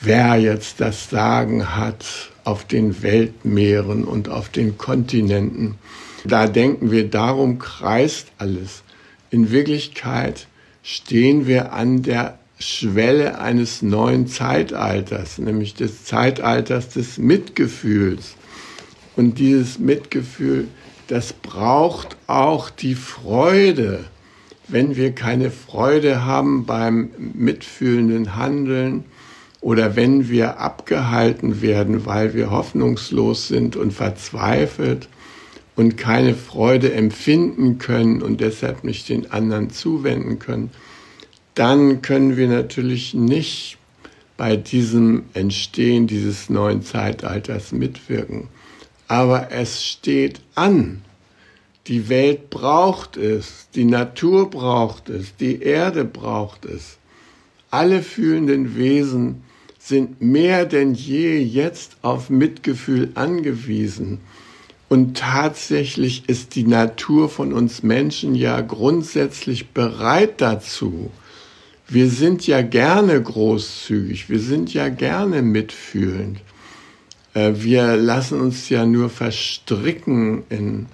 wer 0.00 0.36
jetzt 0.36 0.80
das 0.80 1.10
Sagen 1.10 1.76
hat 1.76 2.30
auf 2.44 2.64
den 2.66 3.02
Weltmeeren 3.02 4.04
und 4.04 4.28
auf 4.28 4.48
den 4.48 4.78
Kontinenten. 4.78 5.76
Da 6.24 6.46
denken 6.46 6.90
wir, 6.90 7.08
darum 7.08 7.58
kreist 7.58 8.28
alles. 8.38 8.82
In 9.30 9.50
Wirklichkeit 9.50 10.46
stehen 10.82 11.46
wir 11.46 11.72
an 11.72 12.02
der 12.02 12.38
Schwelle 12.58 13.38
eines 13.38 13.80
neuen 13.80 14.26
Zeitalters, 14.26 15.38
nämlich 15.38 15.74
des 15.74 16.04
Zeitalters 16.04 16.90
des 16.90 17.16
Mitgefühls. 17.16 18.34
Und 19.16 19.38
dieses 19.38 19.78
Mitgefühl, 19.78 20.68
das 21.08 21.32
braucht 21.32 22.16
auch 22.26 22.70
die 22.70 22.94
Freude. 22.94 24.04
Wenn 24.68 24.94
wir 24.94 25.12
keine 25.12 25.50
Freude 25.50 26.24
haben 26.24 26.64
beim 26.66 27.10
mitfühlenden 27.18 28.36
Handeln, 28.36 29.04
oder 29.60 29.96
wenn 29.96 30.28
wir 30.28 30.58
abgehalten 30.58 31.60
werden, 31.60 32.06
weil 32.06 32.34
wir 32.34 32.50
hoffnungslos 32.50 33.48
sind 33.48 33.76
und 33.76 33.92
verzweifelt 33.92 35.08
und 35.76 35.96
keine 35.96 36.34
Freude 36.34 36.92
empfinden 36.92 37.78
können 37.78 38.22
und 38.22 38.40
deshalb 38.40 38.84
nicht 38.84 39.08
den 39.08 39.30
anderen 39.30 39.70
zuwenden 39.70 40.38
können, 40.38 40.70
dann 41.54 42.00
können 42.00 42.36
wir 42.36 42.48
natürlich 42.48 43.12
nicht 43.12 43.76
bei 44.36 44.56
diesem 44.56 45.24
Entstehen 45.34 46.06
dieses 46.06 46.48
neuen 46.48 46.82
Zeitalters 46.82 47.72
mitwirken. 47.72 48.48
Aber 49.08 49.50
es 49.50 49.84
steht 49.84 50.40
an. 50.54 51.02
Die 51.86 52.08
Welt 52.08 52.48
braucht 52.48 53.16
es, 53.16 53.68
die 53.74 53.84
Natur 53.84 54.48
braucht 54.48 55.10
es, 55.10 55.36
die 55.36 55.60
Erde 55.60 56.04
braucht 56.04 56.64
es. 56.64 56.96
Alle 57.70 58.02
fühlenden 58.02 58.76
Wesen 58.76 59.42
sind 59.90 60.22
mehr 60.22 60.64
denn 60.64 60.94
je 60.94 61.36
jetzt 61.36 61.98
auf 62.00 62.30
Mitgefühl 62.30 63.10
angewiesen. 63.14 64.20
Und 64.88 65.18
tatsächlich 65.18 66.28
ist 66.28 66.54
die 66.54 66.66
Natur 66.66 67.28
von 67.28 67.52
uns 67.52 67.82
Menschen 67.82 68.34
ja 68.34 68.62
grundsätzlich 68.62 69.68
bereit 69.68 70.40
dazu. 70.40 71.10
Wir 71.86 72.08
sind 72.08 72.46
ja 72.46 72.62
gerne 72.62 73.20
großzügig, 73.22 74.30
wir 74.30 74.40
sind 74.40 74.72
ja 74.72 74.88
gerne 74.88 75.42
mitfühlend. 75.42 76.40
Äh, 77.34 77.52
wir 77.56 77.96
lassen 77.96 78.40
uns 78.40 78.70
ja 78.70 78.86
nur 78.86 79.10
verstricken 79.10 80.44
in, 80.48 80.86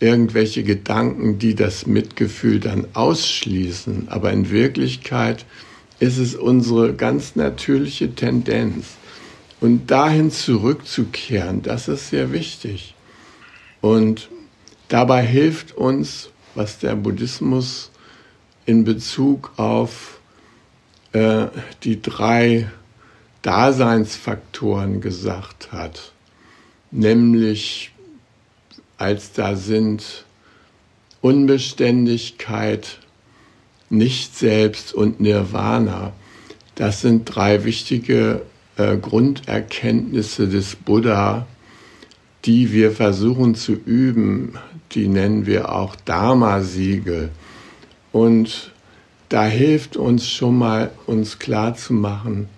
irgendwelche 0.00 0.64
Gedanken, 0.64 1.38
die 1.38 1.54
das 1.54 1.86
Mitgefühl 1.86 2.58
dann 2.58 2.86
ausschließen. 2.94 4.08
Aber 4.08 4.32
in 4.32 4.50
Wirklichkeit 4.50 5.44
ist 6.00 6.18
es 6.18 6.34
unsere 6.34 6.94
ganz 6.94 7.36
natürliche 7.36 8.14
Tendenz. 8.14 8.86
Und 9.60 9.90
dahin 9.90 10.30
zurückzukehren, 10.30 11.62
das 11.62 11.86
ist 11.86 12.08
sehr 12.08 12.32
wichtig. 12.32 12.94
Und 13.82 14.30
dabei 14.88 15.24
hilft 15.24 15.76
uns, 15.76 16.30
was 16.54 16.78
der 16.78 16.96
Buddhismus 16.96 17.90
in 18.64 18.84
Bezug 18.84 19.52
auf 19.56 20.20
äh, 21.12 21.46
die 21.84 22.00
drei 22.00 22.70
Daseinsfaktoren 23.42 25.00
gesagt 25.00 25.72
hat, 25.72 26.12
nämlich 26.90 27.92
als 28.98 29.32
da 29.32 29.56
sind 29.56 30.24
Unbeständigkeit, 31.22 32.98
Nicht-Selbst 33.90 34.94
und 34.94 35.20
Nirvana. 35.20 36.12
Das 36.74 37.02
sind 37.02 37.24
drei 37.26 37.64
wichtige 37.64 38.42
äh, 38.76 38.96
Grunderkenntnisse 38.96 40.48
des 40.48 40.76
Buddha, 40.76 41.46
die 42.44 42.72
wir 42.72 42.92
versuchen 42.92 43.54
zu 43.54 43.72
üben. 43.72 44.54
Die 44.92 45.08
nennen 45.08 45.44
wir 45.44 45.72
auch 45.72 45.96
Dharma-Siegel. 45.96 47.30
Und 48.12 48.72
da 49.28 49.44
hilft 49.44 49.96
uns 49.96 50.30
schon 50.30 50.56
mal, 50.58 50.90
uns 51.06 51.38
klar 51.38 51.74
zu 51.74 51.92
machen, 51.92 52.48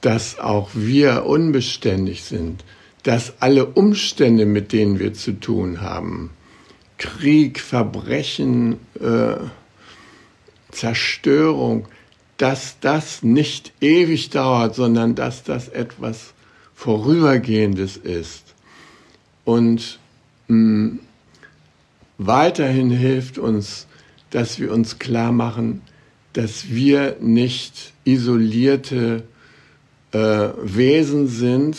dass 0.00 0.38
auch 0.38 0.70
wir 0.74 1.26
unbeständig 1.26 2.24
sind, 2.24 2.64
dass 3.02 3.34
alle 3.40 3.66
Umstände, 3.66 4.46
mit 4.46 4.72
denen 4.72 4.98
wir 4.98 5.14
zu 5.14 5.32
tun 5.32 5.80
haben, 5.80 6.30
Krieg, 6.98 7.60
Verbrechen, 7.60 8.76
äh, 9.00 9.36
Zerstörung, 10.74 11.88
dass 12.36 12.78
das 12.80 13.22
nicht 13.22 13.72
ewig 13.80 14.30
dauert, 14.30 14.74
sondern 14.74 15.14
dass 15.14 15.42
das 15.42 15.68
etwas 15.68 16.34
Vorübergehendes 16.74 17.96
ist. 17.96 18.54
Und 19.44 19.98
mh, 20.48 20.56
hm, 20.56 20.98
weiterhin 22.18 22.90
hilft 22.90 23.38
uns, 23.38 23.86
dass 24.30 24.58
wir 24.58 24.72
uns 24.72 24.98
klar 24.98 25.32
machen, 25.32 25.82
dass 26.32 26.70
wir 26.70 27.16
nicht 27.20 27.92
isolierte 28.04 29.22
äh, 30.12 30.18
Wesen 30.62 31.28
sind, 31.28 31.76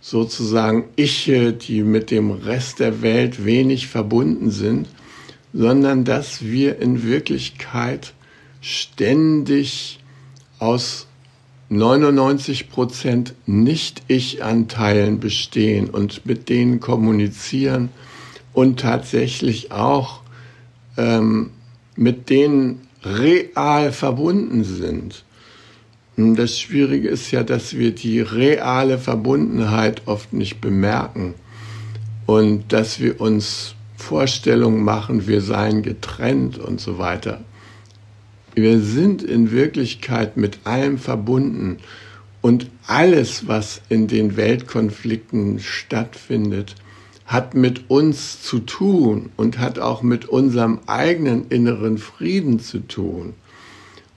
sozusagen 0.00 0.84
Iche, 0.96 1.52
die 1.52 1.82
mit 1.82 2.10
dem 2.10 2.30
Rest 2.30 2.80
der 2.80 3.02
Welt 3.02 3.44
wenig 3.44 3.86
verbunden 3.86 4.50
sind, 4.50 4.88
sondern 5.52 6.04
dass 6.04 6.42
wir 6.42 6.78
in 6.80 7.02
Wirklichkeit 7.02 8.14
ständig 8.60 9.98
aus 10.58 11.06
99 11.68 12.70
Prozent 12.70 13.34
Nicht-Ich-Anteilen 13.46 15.20
bestehen 15.20 15.90
und 15.90 16.26
mit 16.26 16.48
denen 16.48 16.80
kommunizieren 16.80 17.88
und 18.52 18.80
tatsächlich 18.80 19.72
auch 19.72 20.20
ähm, 20.96 21.50
mit 21.96 22.30
denen 22.30 22.80
real 23.02 23.92
verbunden 23.92 24.64
sind. 24.64 25.24
Das 26.16 26.60
Schwierige 26.60 27.08
ist 27.08 27.30
ja, 27.30 27.42
dass 27.42 27.76
wir 27.76 27.94
die 27.94 28.20
reale 28.20 28.98
Verbundenheit 28.98 30.02
oft 30.06 30.34
nicht 30.34 30.60
bemerken 30.60 31.34
und 32.26 32.72
dass 32.72 33.00
wir 33.00 33.20
uns 33.20 33.74
Vorstellungen 34.02 34.82
machen, 34.82 35.26
wir 35.26 35.40
seien 35.40 35.82
getrennt 35.82 36.58
und 36.58 36.80
so 36.80 36.98
weiter. 36.98 37.40
Wir 38.54 38.80
sind 38.80 39.22
in 39.22 39.50
Wirklichkeit 39.50 40.36
mit 40.36 40.58
allem 40.64 40.98
verbunden 40.98 41.78
und 42.42 42.66
alles, 42.86 43.46
was 43.46 43.80
in 43.88 44.08
den 44.08 44.36
Weltkonflikten 44.36 45.60
stattfindet, 45.60 46.74
hat 47.24 47.54
mit 47.54 47.88
uns 47.88 48.42
zu 48.42 48.58
tun 48.58 49.30
und 49.36 49.58
hat 49.58 49.78
auch 49.78 50.02
mit 50.02 50.26
unserem 50.26 50.80
eigenen 50.86 51.48
inneren 51.48 51.96
Frieden 51.96 52.58
zu 52.58 52.80
tun. 52.80 53.34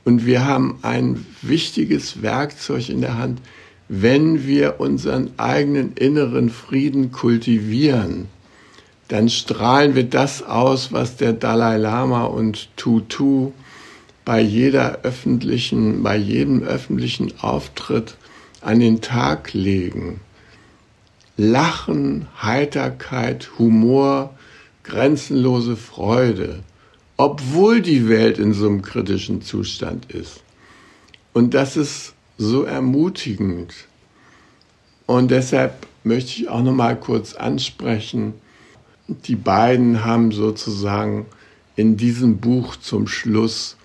Und 0.03 0.25
wir 0.25 0.45
haben 0.45 0.79
ein 0.81 1.25
wichtiges 1.41 2.21
Werkzeug 2.21 2.89
in 2.89 3.01
der 3.01 3.17
Hand, 3.17 3.39
wenn 3.87 4.47
wir 4.47 4.79
unseren 4.79 5.31
eigenen 5.37 5.93
inneren 5.93 6.49
Frieden 6.49 7.11
kultivieren, 7.11 8.27
dann 9.07 9.29
strahlen 9.29 9.95
wir 9.95 10.05
das 10.05 10.41
aus, 10.43 10.91
was 10.91 11.17
der 11.17 11.33
Dalai 11.33 11.77
Lama 11.77 12.25
und 12.25 12.69
Tutu 12.75 13.51
bei 14.23 14.41
jeder 14.41 14.99
öffentlichen, 15.03 16.01
bei 16.01 16.17
jedem 16.17 16.63
öffentlichen 16.63 17.33
Auftritt 17.39 18.17
an 18.61 18.79
den 18.79 19.01
Tag 19.01 19.53
legen. 19.53 20.19
Lachen, 21.37 22.27
Heiterkeit, 22.41 23.49
Humor, 23.59 24.33
grenzenlose 24.83 25.75
Freude 25.75 26.63
obwohl 27.17 27.81
die 27.81 28.09
Welt 28.09 28.39
in 28.39 28.53
so 28.53 28.67
einem 28.67 28.81
kritischen 28.81 29.41
Zustand 29.41 30.11
ist. 30.11 30.41
Und 31.33 31.53
das 31.53 31.77
ist 31.77 32.13
so 32.37 32.63
ermutigend. 32.63 33.73
Und 35.05 35.31
deshalb 35.31 35.87
möchte 36.03 36.41
ich 36.41 36.49
auch 36.49 36.63
noch 36.63 36.73
mal 36.73 36.99
kurz 36.99 37.33
ansprechen, 37.33 38.33
die 39.07 39.35
beiden 39.35 40.03
haben 40.03 40.31
sozusagen 40.31 41.25
in 41.75 41.97
diesem 41.97 42.37
Buch 42.37 42.75
zum 42.77 43.07
Schluss 43.07 43.77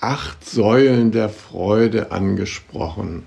acht 0.00 0.48
Säulen 0.48 1.12
der 1.12 1.28
Freude 1.28 2.12
angesprochen. 2.12 3.24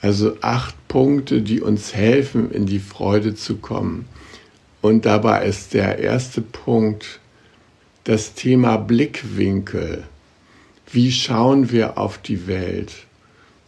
Also 0.00 0.36
acht 0.40 0.76
Punkte, 0.88 1.42
die 1.42 1.60
uns 1.60 1.94
helfen, 1.94 2.50
in 2.50 2.66
die 2.66 2.78
Freude 2.78 3.34
zu 3.34 3.56
kommen. 3.56 4.06
Und 4.80 5.06
dabei 5.06 5.44
ist 5.44 5.74
der 5.74 5.98
erste 5.98 6.40
Punkt 6.40 7.20
das 8.04 8.34
Thema 8.34 8.76
Blickwinkel. 8.76 10.04
Wie 10.90 11.12
schauen 11.12 11.70
wir 11.70 11.98
auf 11.98 12.18
die 12.18 12.46
Welt? 12.46 12.92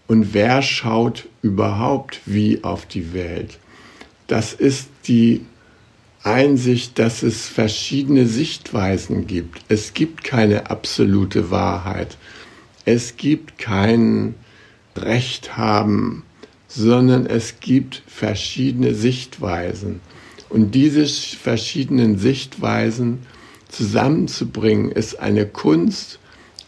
Und 0.07 0.33
wer 0.33 0.63
schaut 0.63 1.29
überhaupt 1.43 2.21
wie 2.27 2.65
auf 2.65 2.87
die 2.87 3.13
Welt? 3.13 3.59
Das 4.29 4.53
ist 4.53 4.89
die 5.07 5.45
Einsicht, 6.23 6.99
dass 6.99 7.23
es 7.23 7.49
verschiedene 7.49 8.27
Sichtweisen 8.27 9.27
gibt. 9.27 9.63
Es 9.69 9.95
gibt 9.95 10.23
keine 10.25 10.71
absolute 10.71 11.51
Wahrheit. 11.51 12.17
Es 12.85 13.17
gibt 13.17 13.59
kein 13.59 14.35
Recht 14.97 15.57
haben, 15.57 16.25
sondern 16.69 17.27
es 17.27 17.61
gibt 17.61 18.03
verschiedene 18.07 18.95
Sichtweisen. 18.95 20.01
Und 20.49 20.75
diese 20.75 21.07
verschiedenen 21.07 22.19
Sichtweisen 22.19 23.21
zusammenzubringen, 23.71 24.91
ist 24.91 25.21
eine 25.21 25.47
Kunst, 25.47 26.19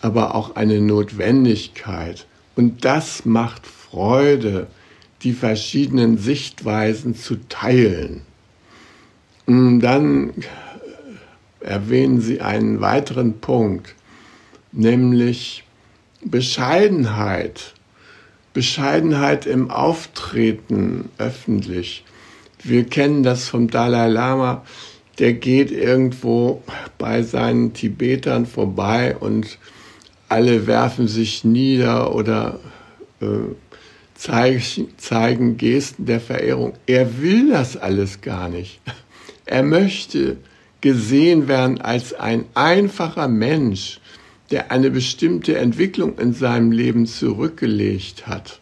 aber 0.00 0.34
auch 0.34 0.56
eine 0.56 0.80
Notwendigkeit. 0.80 2.26
Und 2.56 2.84
das 2.84 3.24
macht 3.24 3.66
Freude, 3.66 4.68
die 5.22 5.32
verschiedenen 5.32 6.18
Sichtweisen 6.18 7.14
zu 7.14 7.36
teilen. 7.48 8.22
Dann 9.46 10.32
erwähnen 11.60 12.20
Sie 12.20 12.40
einen 12.40 12.80
weiteren 12.80 13.40
Punkt, 13.40 13.94
nämlich 14.72 15.64
Bescheidenheit. 16.24 17.74
Bescheidenheit 18.52 19.46
im 19.46 19.70
Auftreten 19.70 21.08
öffentlich. 21.18 22.04
Wir 22.62 22.84
kennen 22.84 23.22
das 23.22 23.48
vom 23.48 23.68
Dalai 23.68 24.08
Lama 24.08 24.62
der 25.18 25.34
geht 25.34 25.70
irgendwo 25.70 26.62
bei 26.98 27.22
seinen 27.22 27.72
Tibetern 27.74 28.46
vorbei 28.46 29.16
und 29.16 29.58
alle 30.28 30.66
werfen 30.66 31.06
sich 31.06 31.44
nieder 31.44 32.14
oder 32.14 32.58
äh, 33.20 33.26
zeigen, 34.14 34.88
zeigen 34.96 35.56
Gesten 35.58 36.06
der 36.06 36.20
Verehrung. 36.20 36.72
Er 36.86 37.20
will 37.20 37.50
das 37.50 37.76
alles 37.76 38.20
gar 38.20 38.48
nicht. 38.48 38.80
Er 39.46 39.62
möchte 39.62 40.36
gesehen 40.80 41.48
werden 41.48 41.80
als 41.80 42.12
ein 42.14 42.44
einfacher 42.54 43.28
Mensch, 43.28 44.00
der 44.50 44.70
eine 44.70 44.90
bestimmte 44.90 45.56
Entwicklung 45.56 46.18
in 46.18 46.34
seinem 46.34 46.72
Leben 46.72 47.06
zurückgelegt 47.06 48.26
hat. 48.26 48.60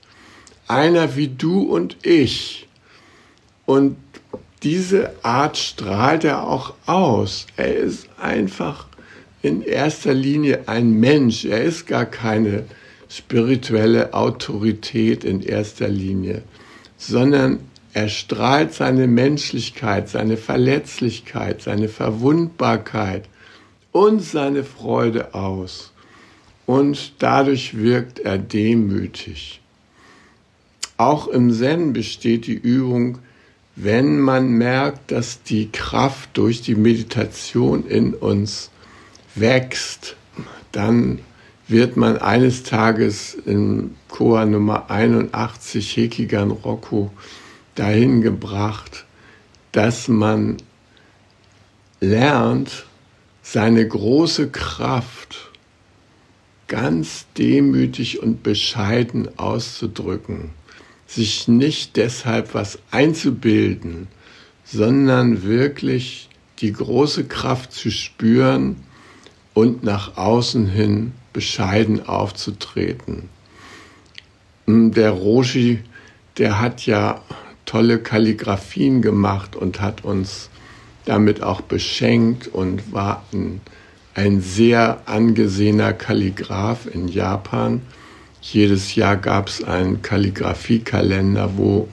Einer 0.68 1.16
wie 1.16 1.28
du 1.28 1.62
und 1.62 1.96
ich. 2.04 2.68
Und 3.66 3.96
diese 4.62 5.12
Art 5.24 5.56
strahlt 5.56 6.24
er 6.24 6.46
auch 6.46 6.74
aus. 6.86 7.46
Er 7.56 7.76
ist 7.76 8.08
einfach 8.20 8.86
in 9.42 9.62
erster 9.62 10.14
Linie 10.14 10.64
ein 10.66 10.92
Mensch. 10.92 11.44
Er 11.44 11.62
ist 11.62 11.86
gar 11.86 12.04
keine 12.04 12.64
spirituelle 13.08 14.14
Autorität 14.14 15.24
in 15.24 15.42
erster 15.42 15.88
Linie, 15.88 16.42
sondern 16.96 17.58
Er 17.92 18.08
strahlt 18.08 18.72
seine 18.72 19.08
Menschlichkeit, 19.08 20.08
seine 20.08 20.36
Verletzlichkeit, 20.36 21.62
seine 21.62 21.88
Verwundbarkeit 21.88 23.28
und 23.90 24.20
seine 24.20 24.62
Freude 24.62 25.34
aus. 25.34 25.92
Und 26.66 27.14
dadurch 27.18 27.76
wirkt 27.76 28.20
er 28.20 28.38
demütig. 28.38 29.60
Auch 30.96 31.26
im 31.26 31.52
Zen 31.52 31.92
besteht 31.92 32.46
die 32.46 32.52
Übung, 32.52 33.18
wenn 33.74 34.20
man 34.20 34.50
merkt, 34.50 35.10
dass 35.10 35.42
die 35.42 35.70
Kraft 35.72 36.30
durch 36.34 36.60
die 36.60 36.74
Meditation 36.74 37.86
in 37.86 38.14
uns 38.14 38.70
wächst, 39.34 40.16
dann 40.70 41.20
wird 41.66 41.96
man 41.96 42.18
eines 42.18 42.62
Tages 42.62 43.34
in 43.34 43.96
Koa 44.08 44.44
Nummer 44.44 44.90
81 44.90 45.96
Hekigan 45.96 46.50
Roku 46.50 47.10
dahin 47.80 48.20
gebracht, 48.20 49.06
dass 49.72 50.06
man 50.06 50.58
lernt, 52.00 52.84
seine 53.42 53.88
große 53.88 54.50
Kraft 54.50 55.50
ganz 56.68 57.26
demütig 57.38 58.22
und 58.22 58.42
bescheiden 58.42 59.38
auszudrücken, 59.38 60.50
sich 61.06 61.48
nicht 61.48 61.96
deshalb 61.96 62.54
was 62.54 62.78
einzubilden, 62.90 64.08
sondern 64.62 65.42
wirklich 65.42 66.28
die 66.58 66.72
große 66.72 67.24
Kraft 67.24 67.72
zu 67.72 67.90
spüren 67.90 68.76
und 69.54 69.82
nach 69.82 70.18
außen 70.18 70.66
hin 70.66 71.12
bescheiden 71.32 72.06
aufzutreten. 72.06 73.30
Der 74.66 75.10
Roshi, 75.10 75.80
der 76.36 76.60
hat 76.60 76.84
ja 76.84 77.22
tolle 77.70 78.00
Kalligraphien 78.00 79.00
gemacht 79.00 79.54
und 79.54 79.80
hat 79.80 80.04
uns 80.04 80.50
damit 81.04 81.40
auch 81.40 81.60
beschenkt 81.60 82.48
und 82.48 82.92
war 82.92 83.24
ein, 83.32 83.60
ein 84.16 84.40
sehr 84.40 85.02
angesehener 85.06 85.92
Kalligraph 85.92 86.92
in 86.92 87.06
Japan. 87.06 87.82
Jedes 88.42 88.96
Jahr 88.96 89.16
gab 89.16 89.46
es 89.46 89.62
einen 89.62 90.02
Kalligraphiekalender, 90.02 91.56
wo 91.56 91.86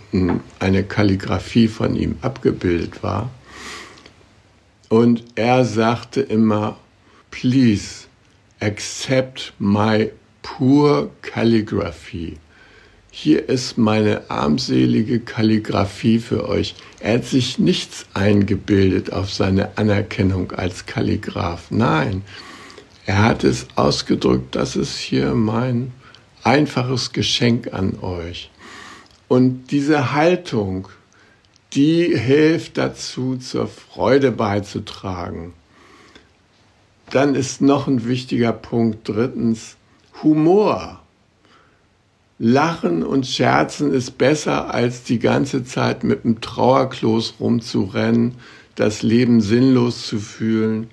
eine 0.59 0.83
Kalligraphie 0.83 1.67
von 1.67 1.95
ihm 1.95 2.15
abgebildet 2.23 3.03
war. 3.03 3.29
Und 4.89 5.25
er 5.35 5.63
sagte 5.63 6.21
immer, 6.21 6.77
please 7.29 8.05
accept 8.61 9.53
my 9.59 10.09
poor 10.41 11.11
calligraphy. 11.21 12.37
Hier 13.19 13.49
ist 13.49 13.79
meine 13.79 14.29
armselige 14.29 15.19
Kalligraphie 15.19 16.19
für 16.19 16.47
euch. 16.47 16.75
Er 16.99 17.15
hat 17.15 17.25
sich 17.25 17.57
nichts 17.57 18.05
eingebildet 18.13 19.11
auf 19.11 19.33
seine 19.33 19.75
Anerkennung 19.75 20.51
als 20.51 20.85
Kalligraph. 20.85 21.71
Nein, 21.71 22.21
er 23.07 23.23
hat 23.23 23.43
es 23.43 23.65
ausgedrückt, 23.75 24.55
das 24.55 24.75
ist 24.75 24.99
hier 24.99 25.33
mein 25.33 25.93
einfaches 26.43 27.11
Geschenk 27.11 27.73
an 27.73 27.97
euch. 28.03 28.51
Und 29.27 29.71
diese 29.71 30.13
Haltung, 30.13 30.87
die 31.73 32.15
hilft 32.15 32.77
dazu, 32.77 33.37
zur 33.37 33.67
Freude 33.67 34.31
beizutragen. 34.31 35.53
Dann 37.09 37.33
ist 37.33 37.61
noch 37.61 37.87
ein 37.87 38.07
wichtiger 38.07 38.53
Punkt 38.53 39.09
drittens 39.09 39.75
Humor. 40.21 41.01
Lachen 42.39 43.03
und 43.03 43.25
Scherzen 43.25 43.91
ist 43.93 44.17
besser, 44.19 44.71
als 44.73 45.03
die 45.03 45.17
ganze 45.17 45.63
Zeit 45.63 46.03
mit 46.03 46.23
dem 46.23 46.39
Trauerklos 46.39 47.35
rumzurennen, 47.39 48.35
das 48.75 49.01
Leben 49.01 49.41
sinnlos 49.41 50.05
zu 50.05 50.19
fühlen 50.19 50.87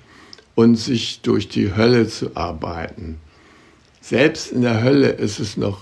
und 0.55 0.77
sich 0.77 1.21
durch 1.21 1.49
die 1.49 1.77
Hölle 1.77 2.09
zu 2.09 2.35
arbeiten. 2.35 3.19
Selbst 4.01 4.53
in 4.53 4.63
der 4.63 4.83
Hölle 4.83 5.09
ist 5.09 5.39
es 5.39 5.59
noch 5.59 5.81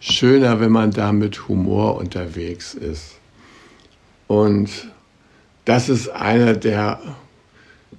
schöner, 0.00 0.58
wenn 0.58 0.72
man 0.72 0.90
da 0.90 1.12
mit 1.12 1.48
Humor 1.48 1.96
unterwegs 1.96 2.74
ist. 2.74 3.18
Und 4.26 4.70
das 5.64 5.88
ist 5.88 6.08
einer 6.08 6.54
der 6.54 7.00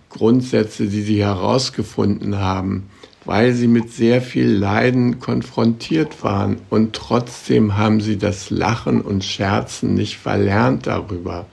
Grundsätze, 0.09 0.87
die 0.87 1.01
sie 1.01 1.23
herausgefunden 1.23 2.37
haben, 2.39 2.89
weil 3.25 3.53
sie 3.53 3.67
mit 3.67 3.91
sehr 3.91 4.21
viel 4.21 4.47
Leiden 4.47 5.19
konfrontiert 5.19 6.23
waren 6.23 6.61
und 6.69 6.93
trotzdem 6.93 7.75
haben 7.75 7.99
sie 7.99 8.17
das 8.17 8.51
Lachen 8.51 9.01
und 9.01 9.23
Scherzen 9.23 9.95
nicht 9.95 10.17
verlernt 10.17 10.87
darüber, 10.87 11.47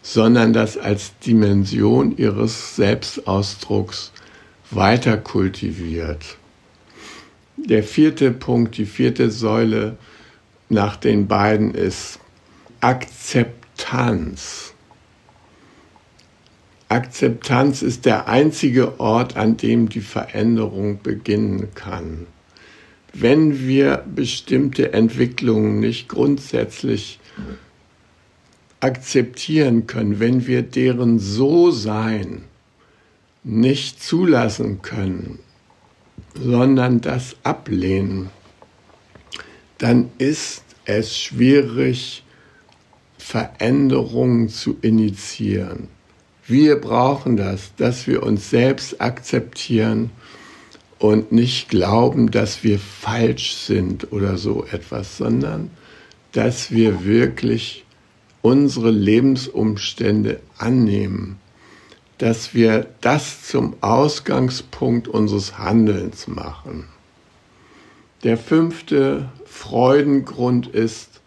sondern 0.00 0.52
das 0.52 0.78
als 0.78 1.18
Dimension 1.18 2.16
ihres 2.16 2.76
Selbstausdrucks 2.76 4.12
weiter 4.70 5.16
kultiviert. 5.16 6.36
Der 7.56 7.82
vierte 7.82 8.30
Punkt, 8.30 8.76
die 8.78 8.86
vierte 8.86 9.30
Säule 9.30 9.98
nach 10.68 10.96
den 10.96 11.26
beiden 11.26 11.74
ist 11.74 12.20
Akzeptanz. 12.80 14.67
Akzeptanz 16.88 17.82
ist 17.82 18.06
der 18.06 18.28
einzige 18.28 18.98
Ort, 18.98 19.36
an 19.36 19.58
dem 19.58 19.90
die 19.90 20.00
Veränderung 20.00 21.02
beginnen 21.02 21.68
kann. 21.74 22.26
Wenn 23.12 23.66
wir 23.66 24.04
bestimmte 24.14 24.92
Entwicklungen 24.92 25.80
nicht 25.80 26.08
grundsätzlich 26.08 27.20
akzeptieren 28.80 29.86
können, 29.86 30.18
wenn 30.20 30.46
wir 30.46 30.62
deren 30.62 31.18
So-Sein 31.18 32.44
nicht 33.44 34.02
zulassen 34.02 34.80
können, 34.80 35.40
sondern 36.34 37.00
das 37.00 37.36
ablehnen, 37.42 38.30
dann 39.78 40.10
ist 40.18 40.64
es 40.84 41.16
schwierig, 41.16 42.24
Veränderungen 43.18 44.48
zu 44.48 44.78
initiieren. 44.80 45.88
Wir 46.48 46.80
brauchen 46.80 47.36
das, 47.36 47.74
dass 47.76 48.06
wir 48.06 48.22
uns 48.22 48.48
selbst 48.48 49.02
akzeptieren 49.02 50.10
und 50.98 51.30
nicht 51.30 51.68
glauben, 51.68 52.30
dass 52.30 52.64
wir 52.64 52.78
falsch 52.78 53.52
sind 53.52 54.12
oder 54.12 54.38
so 54.38 54.64
etwas, 54.64 55.18
sondern 55.18 55.70
dass 56.32 56.70
wir 56.70 57.04
wirklich 57.04 57.84
unsere 58.40 58.90
Lebensumstände 58.90 60.40
annehmen, 60.56 61.38
dass 62.16 62.54
wir 62.54 62.86
das 63.02 63.44
zum 63.44 63.76
Ausgangspunkt 63.82 65.06
unseres 65.06 65.58
Handelns 65.58 66.28
machen. 66.28 66.88
Der 68.24 68.38
fünfte 68.38 69.28
Freudengrund 69.44 70.66
ist 70.66 71.20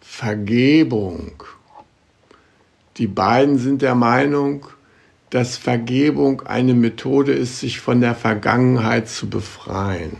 Vergebung. 0.00 1.44
Die 2.98 3.06
beiden 3.06 3.58
sind 3.58 3.82
der 3.82 3.94
Meinung, 3.94 4.66
dass 5.30 5.56
Vergebung 5.56 6.42
eine 6.42 6.74
Methode 6.74 7.32
ist, 7.32 7.60
sich 7.60 7.80
von 7.80 8.00
der 8.00 8.14
Vergangenheit 8.14 9.08
zu 9.08 9.28
befreien. 9.30 10.16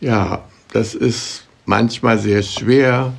Ja, 0.00 0.44
das 0.72 0.94
ist 0.94 1.46
manchmal 1.66 2.18
sehr 2.18 2.42
schwer, 2.42 3.12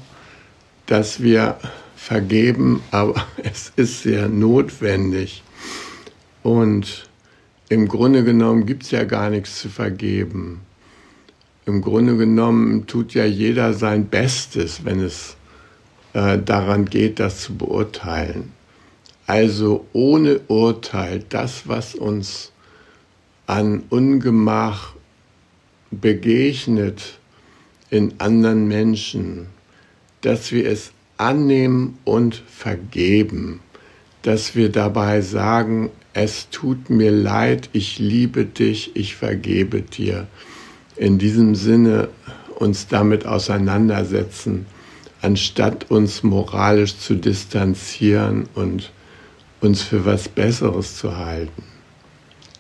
dass 0.86 1.22
wir 1.22 1.58
vergeben, 1.96 2.82
aber 2.92 3.26
es 3.44 3.72
ist 3.76 4.04
sehr 4.04 4.30
notwendig. 4.30 5.44
Und 6.44 7.10
im 7.70 7.88
Grunde 7.88 8.24
genommen 8.24 8.66
gibt 8.66 8.84
es 8.84 8.92
ja 8.92 9.04
gar 9.04 9.30
nichts 9.30 9.60
zu 9.60 9.70
vergeben. 9.70 10.62
Im 11.66 11.82
Grunde 11.82 12.16
genommen 12.16 12.86
tut 12.86 13.16
ja 13.16 13.26
jeder 13.26 13.74
sein 13.74 14.08
Bestes, 14.08 14.86
wenn 14.86 15.00
es 15.00 15.36
äh, 16.16 16.40
daran 16.40 16.86
geht, 16.86 17.20
das 17.20 17.42
zu 17.42 17.58
beurteilen. 17.58 18.54
Also 19.28 19.86
ohne 19.92 20.40
Urteil, 20.48 21.26
das, 21.28 21.68
was 21.68 21.94
uns 21.94 22.54
an 23.48 23.84
Ungemach 23.90 24.94
begegnet 25.92 27.20
in 27.90 28.14
anderen 28.20 28.70
Menschen, 28.70 29.48
dass 30.22 30.54
wir 30.54 30.70
es 30.70 30.94
annehmen 31.18 31.98
und 32.06 32.42
vergeben, 32.48 33.60
dass 34.22 34.56
wir 34.56 34.72
dabei 34.72 35.20
sagen, 35.20 35.90
es 36.14 36.50
tut 36.50 36.90
mir 36.90 37.12
leid, 37.12 37.70
ich 37.74 38.00
liebe 38.00 38.46
dich, 38.46 38.96
ich 38.96 39.18
vergebe 39.18 39.82
dir. 39.82 40.28
In 40.96 41.18
diesem 41.18 41.56
Sinne 41.56 42.08
uns 42.58 42.88
damit 42.88 43.26
auseinandersetzen 43.26 44.66
anstatt 45.26 45.90
uns 45.90 46.22
moralisch 46.22 46.98
zu 46.98 47.16
distanzieren 47.16 48.48
und 48.54 48.92
uns 49.60 49.82
für 49.82 50.06
was 50.06 50.30
Besseres 50.30 50.98
zu 50.98 51.18
halten. 51.18 51.64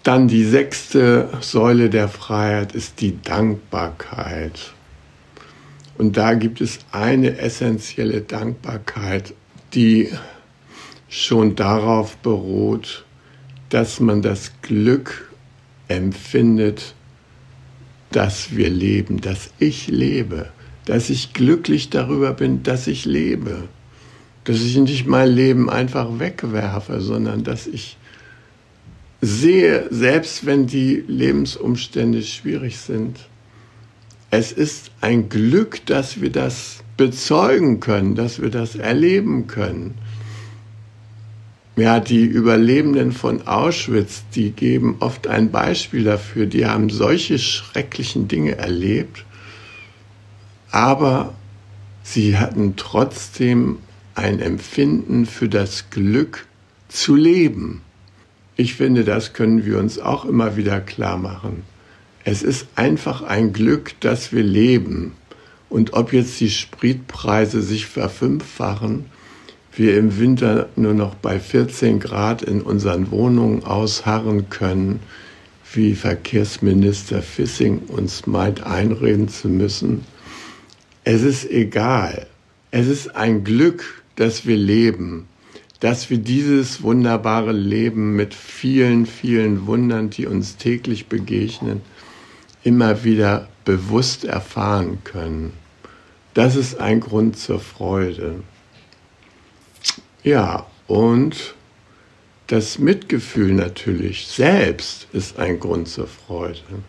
Dann 0.02 0.28
die 0.28 0.44
sechste 0.44 1.30
Säule 1.42 1.92
der 1.92 2.08
Freiheit 2.08 2.74
ist 2.74 3.02
die 3.02 3.22
Dankbarkeit. 3.22 4.74
Und 5.98 6.18
da 6.18 6.34
gibt 6.34 6.60
es 6.60 6.80
eine 6.92 7.38
essentielle 7.38 8.22
Dankbarkeit, 8.22 9.34
die 9.76 10.10
schon 11.08 11.56
darauf 11.56 12.18
beruht, 12.18 13.06
dass 13.70 14.00
man 14.00 14.24
das 14.24 14.52
Glück 14.64 15.32
empfindet, 15.88 16.96
dass 18.12 18.56
wir 18.56 18.70
leben, 18.70 19.22
dass 19.22 19.52
ich 19.60 19.88
lebe, 19.88 20.50
dass 20.86 21.10
ich 21.10 21.34
glücklich 21.34 21.90
darüber 21.90 22.34
bin, 22.34 22.64
dass 22.64 22.88
ich 22.88 23.06
lebe, 23.06 23.64
dass 24.44 24.58
ich 24.58 24.78
nicht 24.78 25.08
mein 25.08 25.30
Leben 25.30 25.70
einfach 25.70 26.20
wegwerfe, 26.20 27.02
sondern 27.02 27.44
dass 27.44 27.68
ich 27.68 27.98
sehe, 29.22 29.88
selbst 29.90 30.46
wenn 30.46 30.68
die 30.68 31.04
Lebensumstände 31.08 32.22
schwierig 32.22 32.78
sind, 32.78 33.18
es 34.30 34.52
ist 34.52 34.92
ein 35.02 35.30
Glück, 35.30 35.86
dass 35.86 36.22
wir 36.22 36.32
das 36.32 36.84
bezeugen 36.98 37.80
können, 37.80 38.16
dass 38.16 38.42
wir 38.42 38.50
das 38.50 38.76
erleben 38.76 39.48
können. 39.48 39.96
Ja, 41.78 42.00
die 42.00 42.24
Überlebenden 42.24 43.12
von 43.12 43.48
Auschwitz, 43.48 44.24
die 44.34 44.52
geben 44.52 44.96
oft 45.00 45.28
ein 45.28 45.52
Beispiel 45.52 46.06
dafür. 46.06 46.46
Die 46.46 46.66
haben 46.66 46.90
solche 46.90 47.38
schrecklichen 47.38 48.30
Dinge 48.30 48.58
erlebt, 48.58 49.26
aber 50.76 51.34
sie 52.04 52.38
hatten 52.38 52.74
trotzdem 52.76 53.78
ein 54.14 54.42
Empfinden 54.42 55.26
für 55.26 55.48
das 55.48 55.90
Glück 55.90 56.48
zu 56.90 57.16
leben. 57.16 57.82
Ich 58.58 58.74
finde, 58.74 59.06
das 59.06 59.32
können 59.32 59.66
wir 59.66 59.80
uns 59.80 60.00
auch 60.00 60.26
immer 60.26 60.58
wieder 60.58 60.82
klar 60.82 61.18
machen. 61.18 61.64
Es 62.26 62.44
ist 62.44 62.68
einfach 62.76 63.22
ein 63.22 63.54
Glück, 63.54 63.98
dass 64.02 64.34
wir 64.34 64.44
leben. 64.44 65.14
Und 65.70 65.94
ob 65.94 66.12
jetzt 66.12 66.42
die 66.42 66.50
Spritpreise 66.50 67.62
sich 67.62 67.86
verfünffachen, 67.86 69.06
wir 69.78 69.98
im 69.98 70.20
Winter 70.20 70.68
nur 70.76 70.94
noch 70.94 71.16
bei 71.16 71.40
14 71.40 72.02
Grad 72.02 72.42
in 72.42 72.62
unseren 72.62 73.12
Wohnungen 73.12 73.64
ausharren 73.64 74.50
können, 74.50 75.00
wie 75.72 75.96
Verkehrsminister 75.96 77.22
Fissing 77.22 77.80
uns 77.88 78.28
meint 78.28 78.64
einreden 78.64 79.30
zu 79.30 79.48
müssen. 79.48 80.04
Es 81.08 81.22
ist 81.22 81.50
egal. 81.52 82.26
Es 82.72 82.88
ist 82.88 83.16
ein 83.16 83.44
Glück, 83.44 84.04
dass 84.16 84.48
wir 84.48 84.58
leben, 84.58 85.28
dass 85.80 86.10
wir 86.10 86.18
dieses 86.18 86.82
wunderbare 86.82 87.52
Leben 87.52 88.16
mit 88.16 88.34
vielen, 88.34 89.06
vielen 89.06 89.68
Wundern, 89.68 90.10
die 90.10 90.26
uns 90.26 90.58
täglich 90.58 91.06
begegnen, 91.06 91.82
immer 92.64 93.04
wieder 93.04 93.48
bewusst 93.66 94.26
erfahren 94.26 94.98
können. 95.04 95.54
Das 96.34 96.56
ist 96.56 96.80
ein 96.80 97.02
Grund 97.02 97.38
zur 97.38 97.60
Freude. 97.60 98.42
Ja, 100.24 100.66
und 100.88 101.54
das 102.48 102.80
Mitgefühl 102.80 103.54
natürlich 103.54 104.26
selbst 104.26 105.08
ist 105.14 105.38
ein 105.38 105.60
Grund 105.60 105.88
zur 105.88 106.08
Freude. 106.08 106.84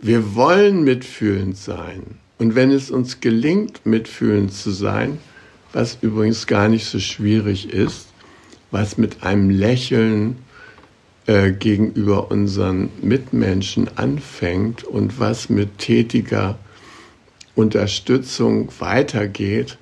Wir 0.00 0.34
wollen 0.34 0.82
mitfühlend 0.82 1.56
sein. 1.56 2.18
Und 2.38 2.54
wenn 2.54 2.70
es 2.70 2.90
uns 2.90 3.20
gelingt, 3.20 3.86
mitfühlend 3.86 4.52
zu 4.52 4.70
sein, 4.70 5.18
was 5.72 5.98
übrigens 6.00 6.46
gar 6.46 6.68
nicht 6.68 6.86
so 6.86 6.98
schwierig 6.98 7.70
ist, 7.70 8.08
was 8.70 8.98
mit 8.98 9.22
einem 9.22 9.50
Lächeln 9.50 10.36
äh, 11.26 11.52
gegenüber 11.52 12.30
unseren 12.30 12.90
Mitmenschen 13.00 13.88
anfängt 13.96 14.84
und 14.84 15.20
was 15.20 15.48
mit 15.48 15.78
tätiger 15.78 16.58
Unterstützung 17.54 18.68
weitergeht, 18.78 19.78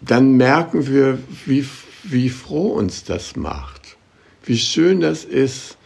dann 0.00 0.36
merken 0.36 0.86
wir, 0.86 1.18
wie, 1.44 1.66
wie 2.04 2.28
froh 2.28 2.68
uns 2.68 3.04
das 3.04 3.36
macht, 3.36 3.96
wie 4.44 4.58
schön 4.58 5.00
das 5.00 5.24
ist, 5.24 5.76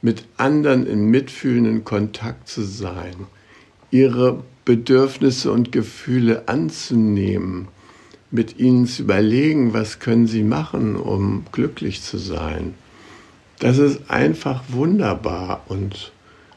mit 0.00 0.24
anderen 0.36 0.86
in 0.86 1.06
mitfühlenden 1.06 1.84
Kontakt 1.84 2.48
zu 2.48 2.62
sein, 2.62 3.26
ihre 3.90 4.42
Bedürfnisse 4.68 5.50
und 5.50 5.72
Gefühle 5.72 6.46
anzunehmen, 6.46 7.66
mit 8.30 8.58
ihnen 8.58 8.86
zu 8.86 9.04
überlegen, 9.04 9.72
was 9.72 9.98
können 9.98 10.26
sie 10.26 10.42
machen, 10.42 10.96
um 10.96 11.46
glücklich 11.52 12.02
zu 12.02 12.18
sein. 12.18 12.74
Das 13.60 13.78
ist 13.78 14.10
einfach 14.10 14.62
wunderbar 14.68 15.62
und 15.68 16.12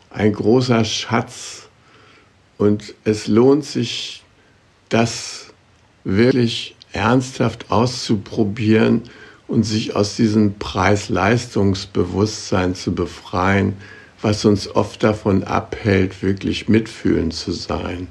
ein 0.10 0.34
großer 0.34 0.84
Schatz. 0.84 1.69
Und 2.58 2.95
es 3.06 3.28
lohnt 3.28 3.63
sich, 3.63 4.26
das 4.89 5.54
wirklich 6.04 6.76
ernsthaft 6.91 7.71
auszuprobieren 7.71 9.04
und 9.47 9.63
sich 9.63 9.95
aus 9.95 10.17
diesem 10.17 10.56
Preis-Leistungsbewusstsein 10.56 12.76
zu 12.76 12.93
befreien, 12.93 13.78
was 14.21 14.45
uns 14.45 14.67
oft 14.67 15.03
davon 15.03 15.43
abhält, 15.43 16.21
wirklich 16.21 16.69
mitfühlend 16.69 17.34
zu 17.34 17.51
sein. 17.51 18.07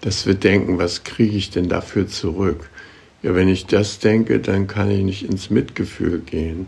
Dass 0.00 0.26
wir 0.26 0.34
denken, 0.34 0.78
was 0.78 1.04
kriege 1.04 1.36
ich 1.36 1.50
denn 1.50 1.68
dafür 1.68 2.08
zurück? 2.08 2.70
Ja, 3.22 3.34
wenn 3.34 3.48
ich 3.48 3.66
das 3.66 3.98
denke, 3.98 4.40
dann 4.40 4.66
kann 4.66 4.90
ich 4.90 5.02
nicht 5.02 5.22
ins 5.24 5.50
Mitgefühl 5.50 6.20
gehen. 6.20 6.66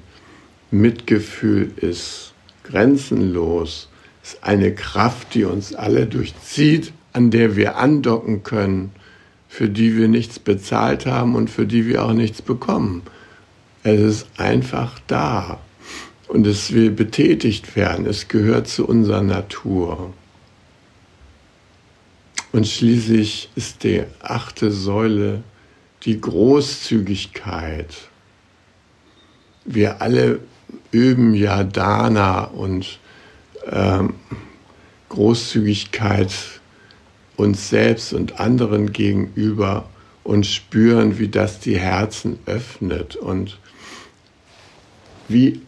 Mitgefühl 0.71 1.71
ist 1.77 2.35
grenzenlos, 2.65 3.89
ist 4.23 4.43
eine 4.43 4.75
Kraft, 4.75 5.35
die 5.35 5.45
uns 5.45 5.75
alle 5.75 6.07
durchzieht, 6.07 6.93
an 7.13 7.31
der 7.31 7.57
wir 7.57 7.77
andocken 7.77 8.43
können 8.43 8.93
für 9.53 9.69
die 9.69 9.99
wir 9.99 10.09
nichts 10.09 10.39
bezahlt 10.39 11.05
haben 11.05 11.35
und 11.35 11.51
für 11.51 11.67
die 11.67 11.87
wir 11.87 12.07
auch 12.07 12.15
nichts 12.15 12.41
bekommen. 12.41 13.03
Es 13.83 14.01
ist 14.01 14.27
einfach 14.39 14.99
da 15.07 15.61
und 16.33 16.47
es 16.47 16.73
will 16.73 16.91
betätigt 16.91 17.77
werden. 17.77 18.07
Es 18.07 18.27
gehört 18.27 18.67
zu 18.67 18.89
unserer 18.89 19.21
Natur. 19.21 20.15
Und 22.53 22.67
schließlich 22.67 23.51
ist 23.55 23.85
die 23.85 24.05
achte 24.23 24.71
Säule 24.71 25.43
die 26.05 26.19
Großzügigkeit. 26.19 27.95
Wir 29.67 30.01
alle 30.01 30.41
üben 30.91 31.35
ja 31.35 31.65
Dana 31.65 32.45
und 32.45 32.99
ähm, 33.71 34.15
Großzügigkeit 35.11 36.33
uns 37.37 37.69
selbst 37.69 38.15
und 38.15 38.41
anderen 38.41 38.95
gegenüber 38.95 39.87
und 40.25 40.47
spüren, 40.47 41.19
wie 41.19 41.29
das 41.29 41.61
die 41.61 41.79
Herzen 41.79 42.39
öffnet 42.47 43.17
und 43.17 43.59
wie 45.29 45.61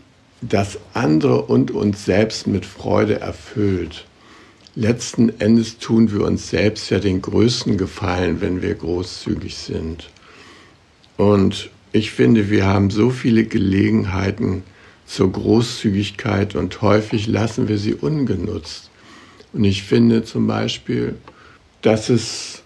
das 0.49 0.79
andere 0.93 1.43
und 1.43 1.71
uns 1.71 2.05
selbst 2.05 2.47
mit 2.47 2.67
Freude 2.67 3.21
erfüllt. 3.21 4.07
Letzten 4.75 5.41
Endes 5.41 5.79
tun 5.79 6.13
wir 6.13 6.25
uns 6.25 6.51
selbst 6.51 6.91
ja 6.91 6.99
den 6.99 7.23
größten 7.23 7.79
Gefallen, 7.79 8.41
wenn 8.41 8.61
wir 8.61 8.75
großzügig 8.75 9.57
sind. 9.57 10.11
Und 11.17 11.71
ich 11.93 12.11
finde, 12.11 12.51
wir 12.51 12.67
haben 12.67 12.91
so 12.91 13.11
viele 13.11 13.45
Gelegenheiten 13.45 14.65
zur 15.07 15.31
Großzügigkeit 15.31 16.57
und 16.57 16.83
häufig 16.83 17.27
lassen 17.29 17.69
wir 17.69 17.79
sie 17.79 17.95
ungenutzt. 17.95 18.91
Und 19.53 19.65
ich 19.65 19.85
finde 19.85 20.25
zum 20.25 20.49
Beispiel, 20.49 21.15
dass 21.83 22.09
es 22.09 22.63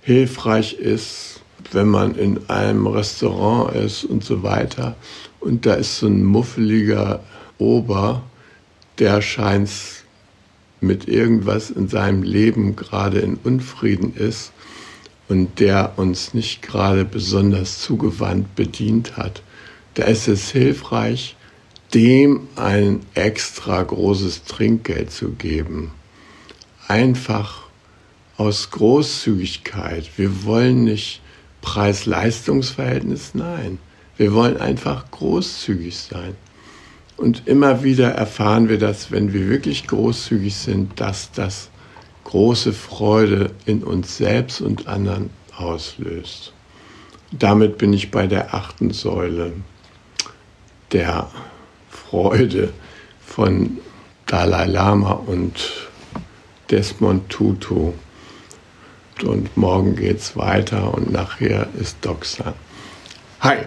hilfreich 0.00 0.72
ist, 0.74 1.40
wenn 1.70 1.88
man 1.88 2.16
in 2.16 2.50
einem 2.50 2.88
Restaurant 2.88 3.76
ist 3.76 4.04
und 4.04 4.24
so 4.24 4.42
weiter. 4.42 4.96
Und 5.42 5.66
da 5.66 5.74
ist 5.74 5.98
so 5.98 6.06
ein 6.06 6.24
muffeliger 6.24 7.20
Ober, 7.58 8.22
der 8.98 9.20
scheint 9.22 9.70
mit 10.80 11.08
irgendwas 11.08 11.70
in 11.70 11.88
seinem 11.88 12.22
Leben 12.22 12.76
gerade 12.76 13.18
in 13.18 13.34
Unfrieden 13.42 14.14
ist 14.14 14.52
und 15.28 15.58
der 15.58 15.94
uns 15.96 16.32
nicht 16.34 16.62
gerade 16.62 17.04
besonders 17.04 17.80
zugewandt 17.80 18.54
bedient 18.54 19.16
hat. 19.16 19.42
Da 19.94 20.04
ist 20.04 20.28
es 20.28 20.50
hilfreich, 20.50 21.36
dem 21.92 22.48
ein 22.54 23.00
extra 23.14 23.82
großes 23.82 24.44
Trinkgeld 24.44 25.10
zu 25.10 25.30
geben. 25.30 25.90
Einfach 26.86 27.62
aus 28.36 28.70
Großzügigkeit. 28.70 30.08
Wir 30.16 30.44
wollen 30.44 30.84
nicht 30.84 31.20
Preis-Leistungs-Verhältnis, 31.62 33.34
nein. 33.34 33.78
Wir 34.22 34.34
wollen 34.34 34.56
einfach 34.56 35.10
großzügig 35.10 35.98
sein. 35.98 36.36
Und 37.16 37.48
immer 37.48 37.82
wieder 37.82 38.12
erfahren 38.12 38.68
wir 38.68 38.78
das, 38.78 39.10
wenn 39.10 39.32
wir 39.32 39.48
wirklich 39.48 39.88
großzügig 39.88 40.54
sind, 40.54 41.00
dass 41.00 41.32
das 41.32 41.70
große 42.22 42.72
Freude 42.72 43.50
in 43.66 43.82
uns 43.82 44.18
selbst 44.18 44.60
und 44.60 44.86
anderen 44.86 45.30
auslöst. 45.56 46.52
Damit 47.32 47.78
bin 47.78 47.92
ich 47.92 48.12
bei 48.12 48.28
der 48.28 48.54
achten 48.54 48.92
Säule 48.92 49.54
der 50.92 51.28
Freude 51.90 52.72
von 53.26 53.78
Dalai 54.26 54.66
Lama 54.66 55.14
und 55.14 55.88
Desmond 56.70 57.28
Tutu 57.28 57.92
und 59.24 59.56
morgen 59.56 59.96
geht's 59.96 60.36
weiter 60.36 60.94
und 60.94 61.10
nachher 61.10 61.66
ist 61.76 61.96
Doxa. 62.02 62.54
Hi! 63.40 63.66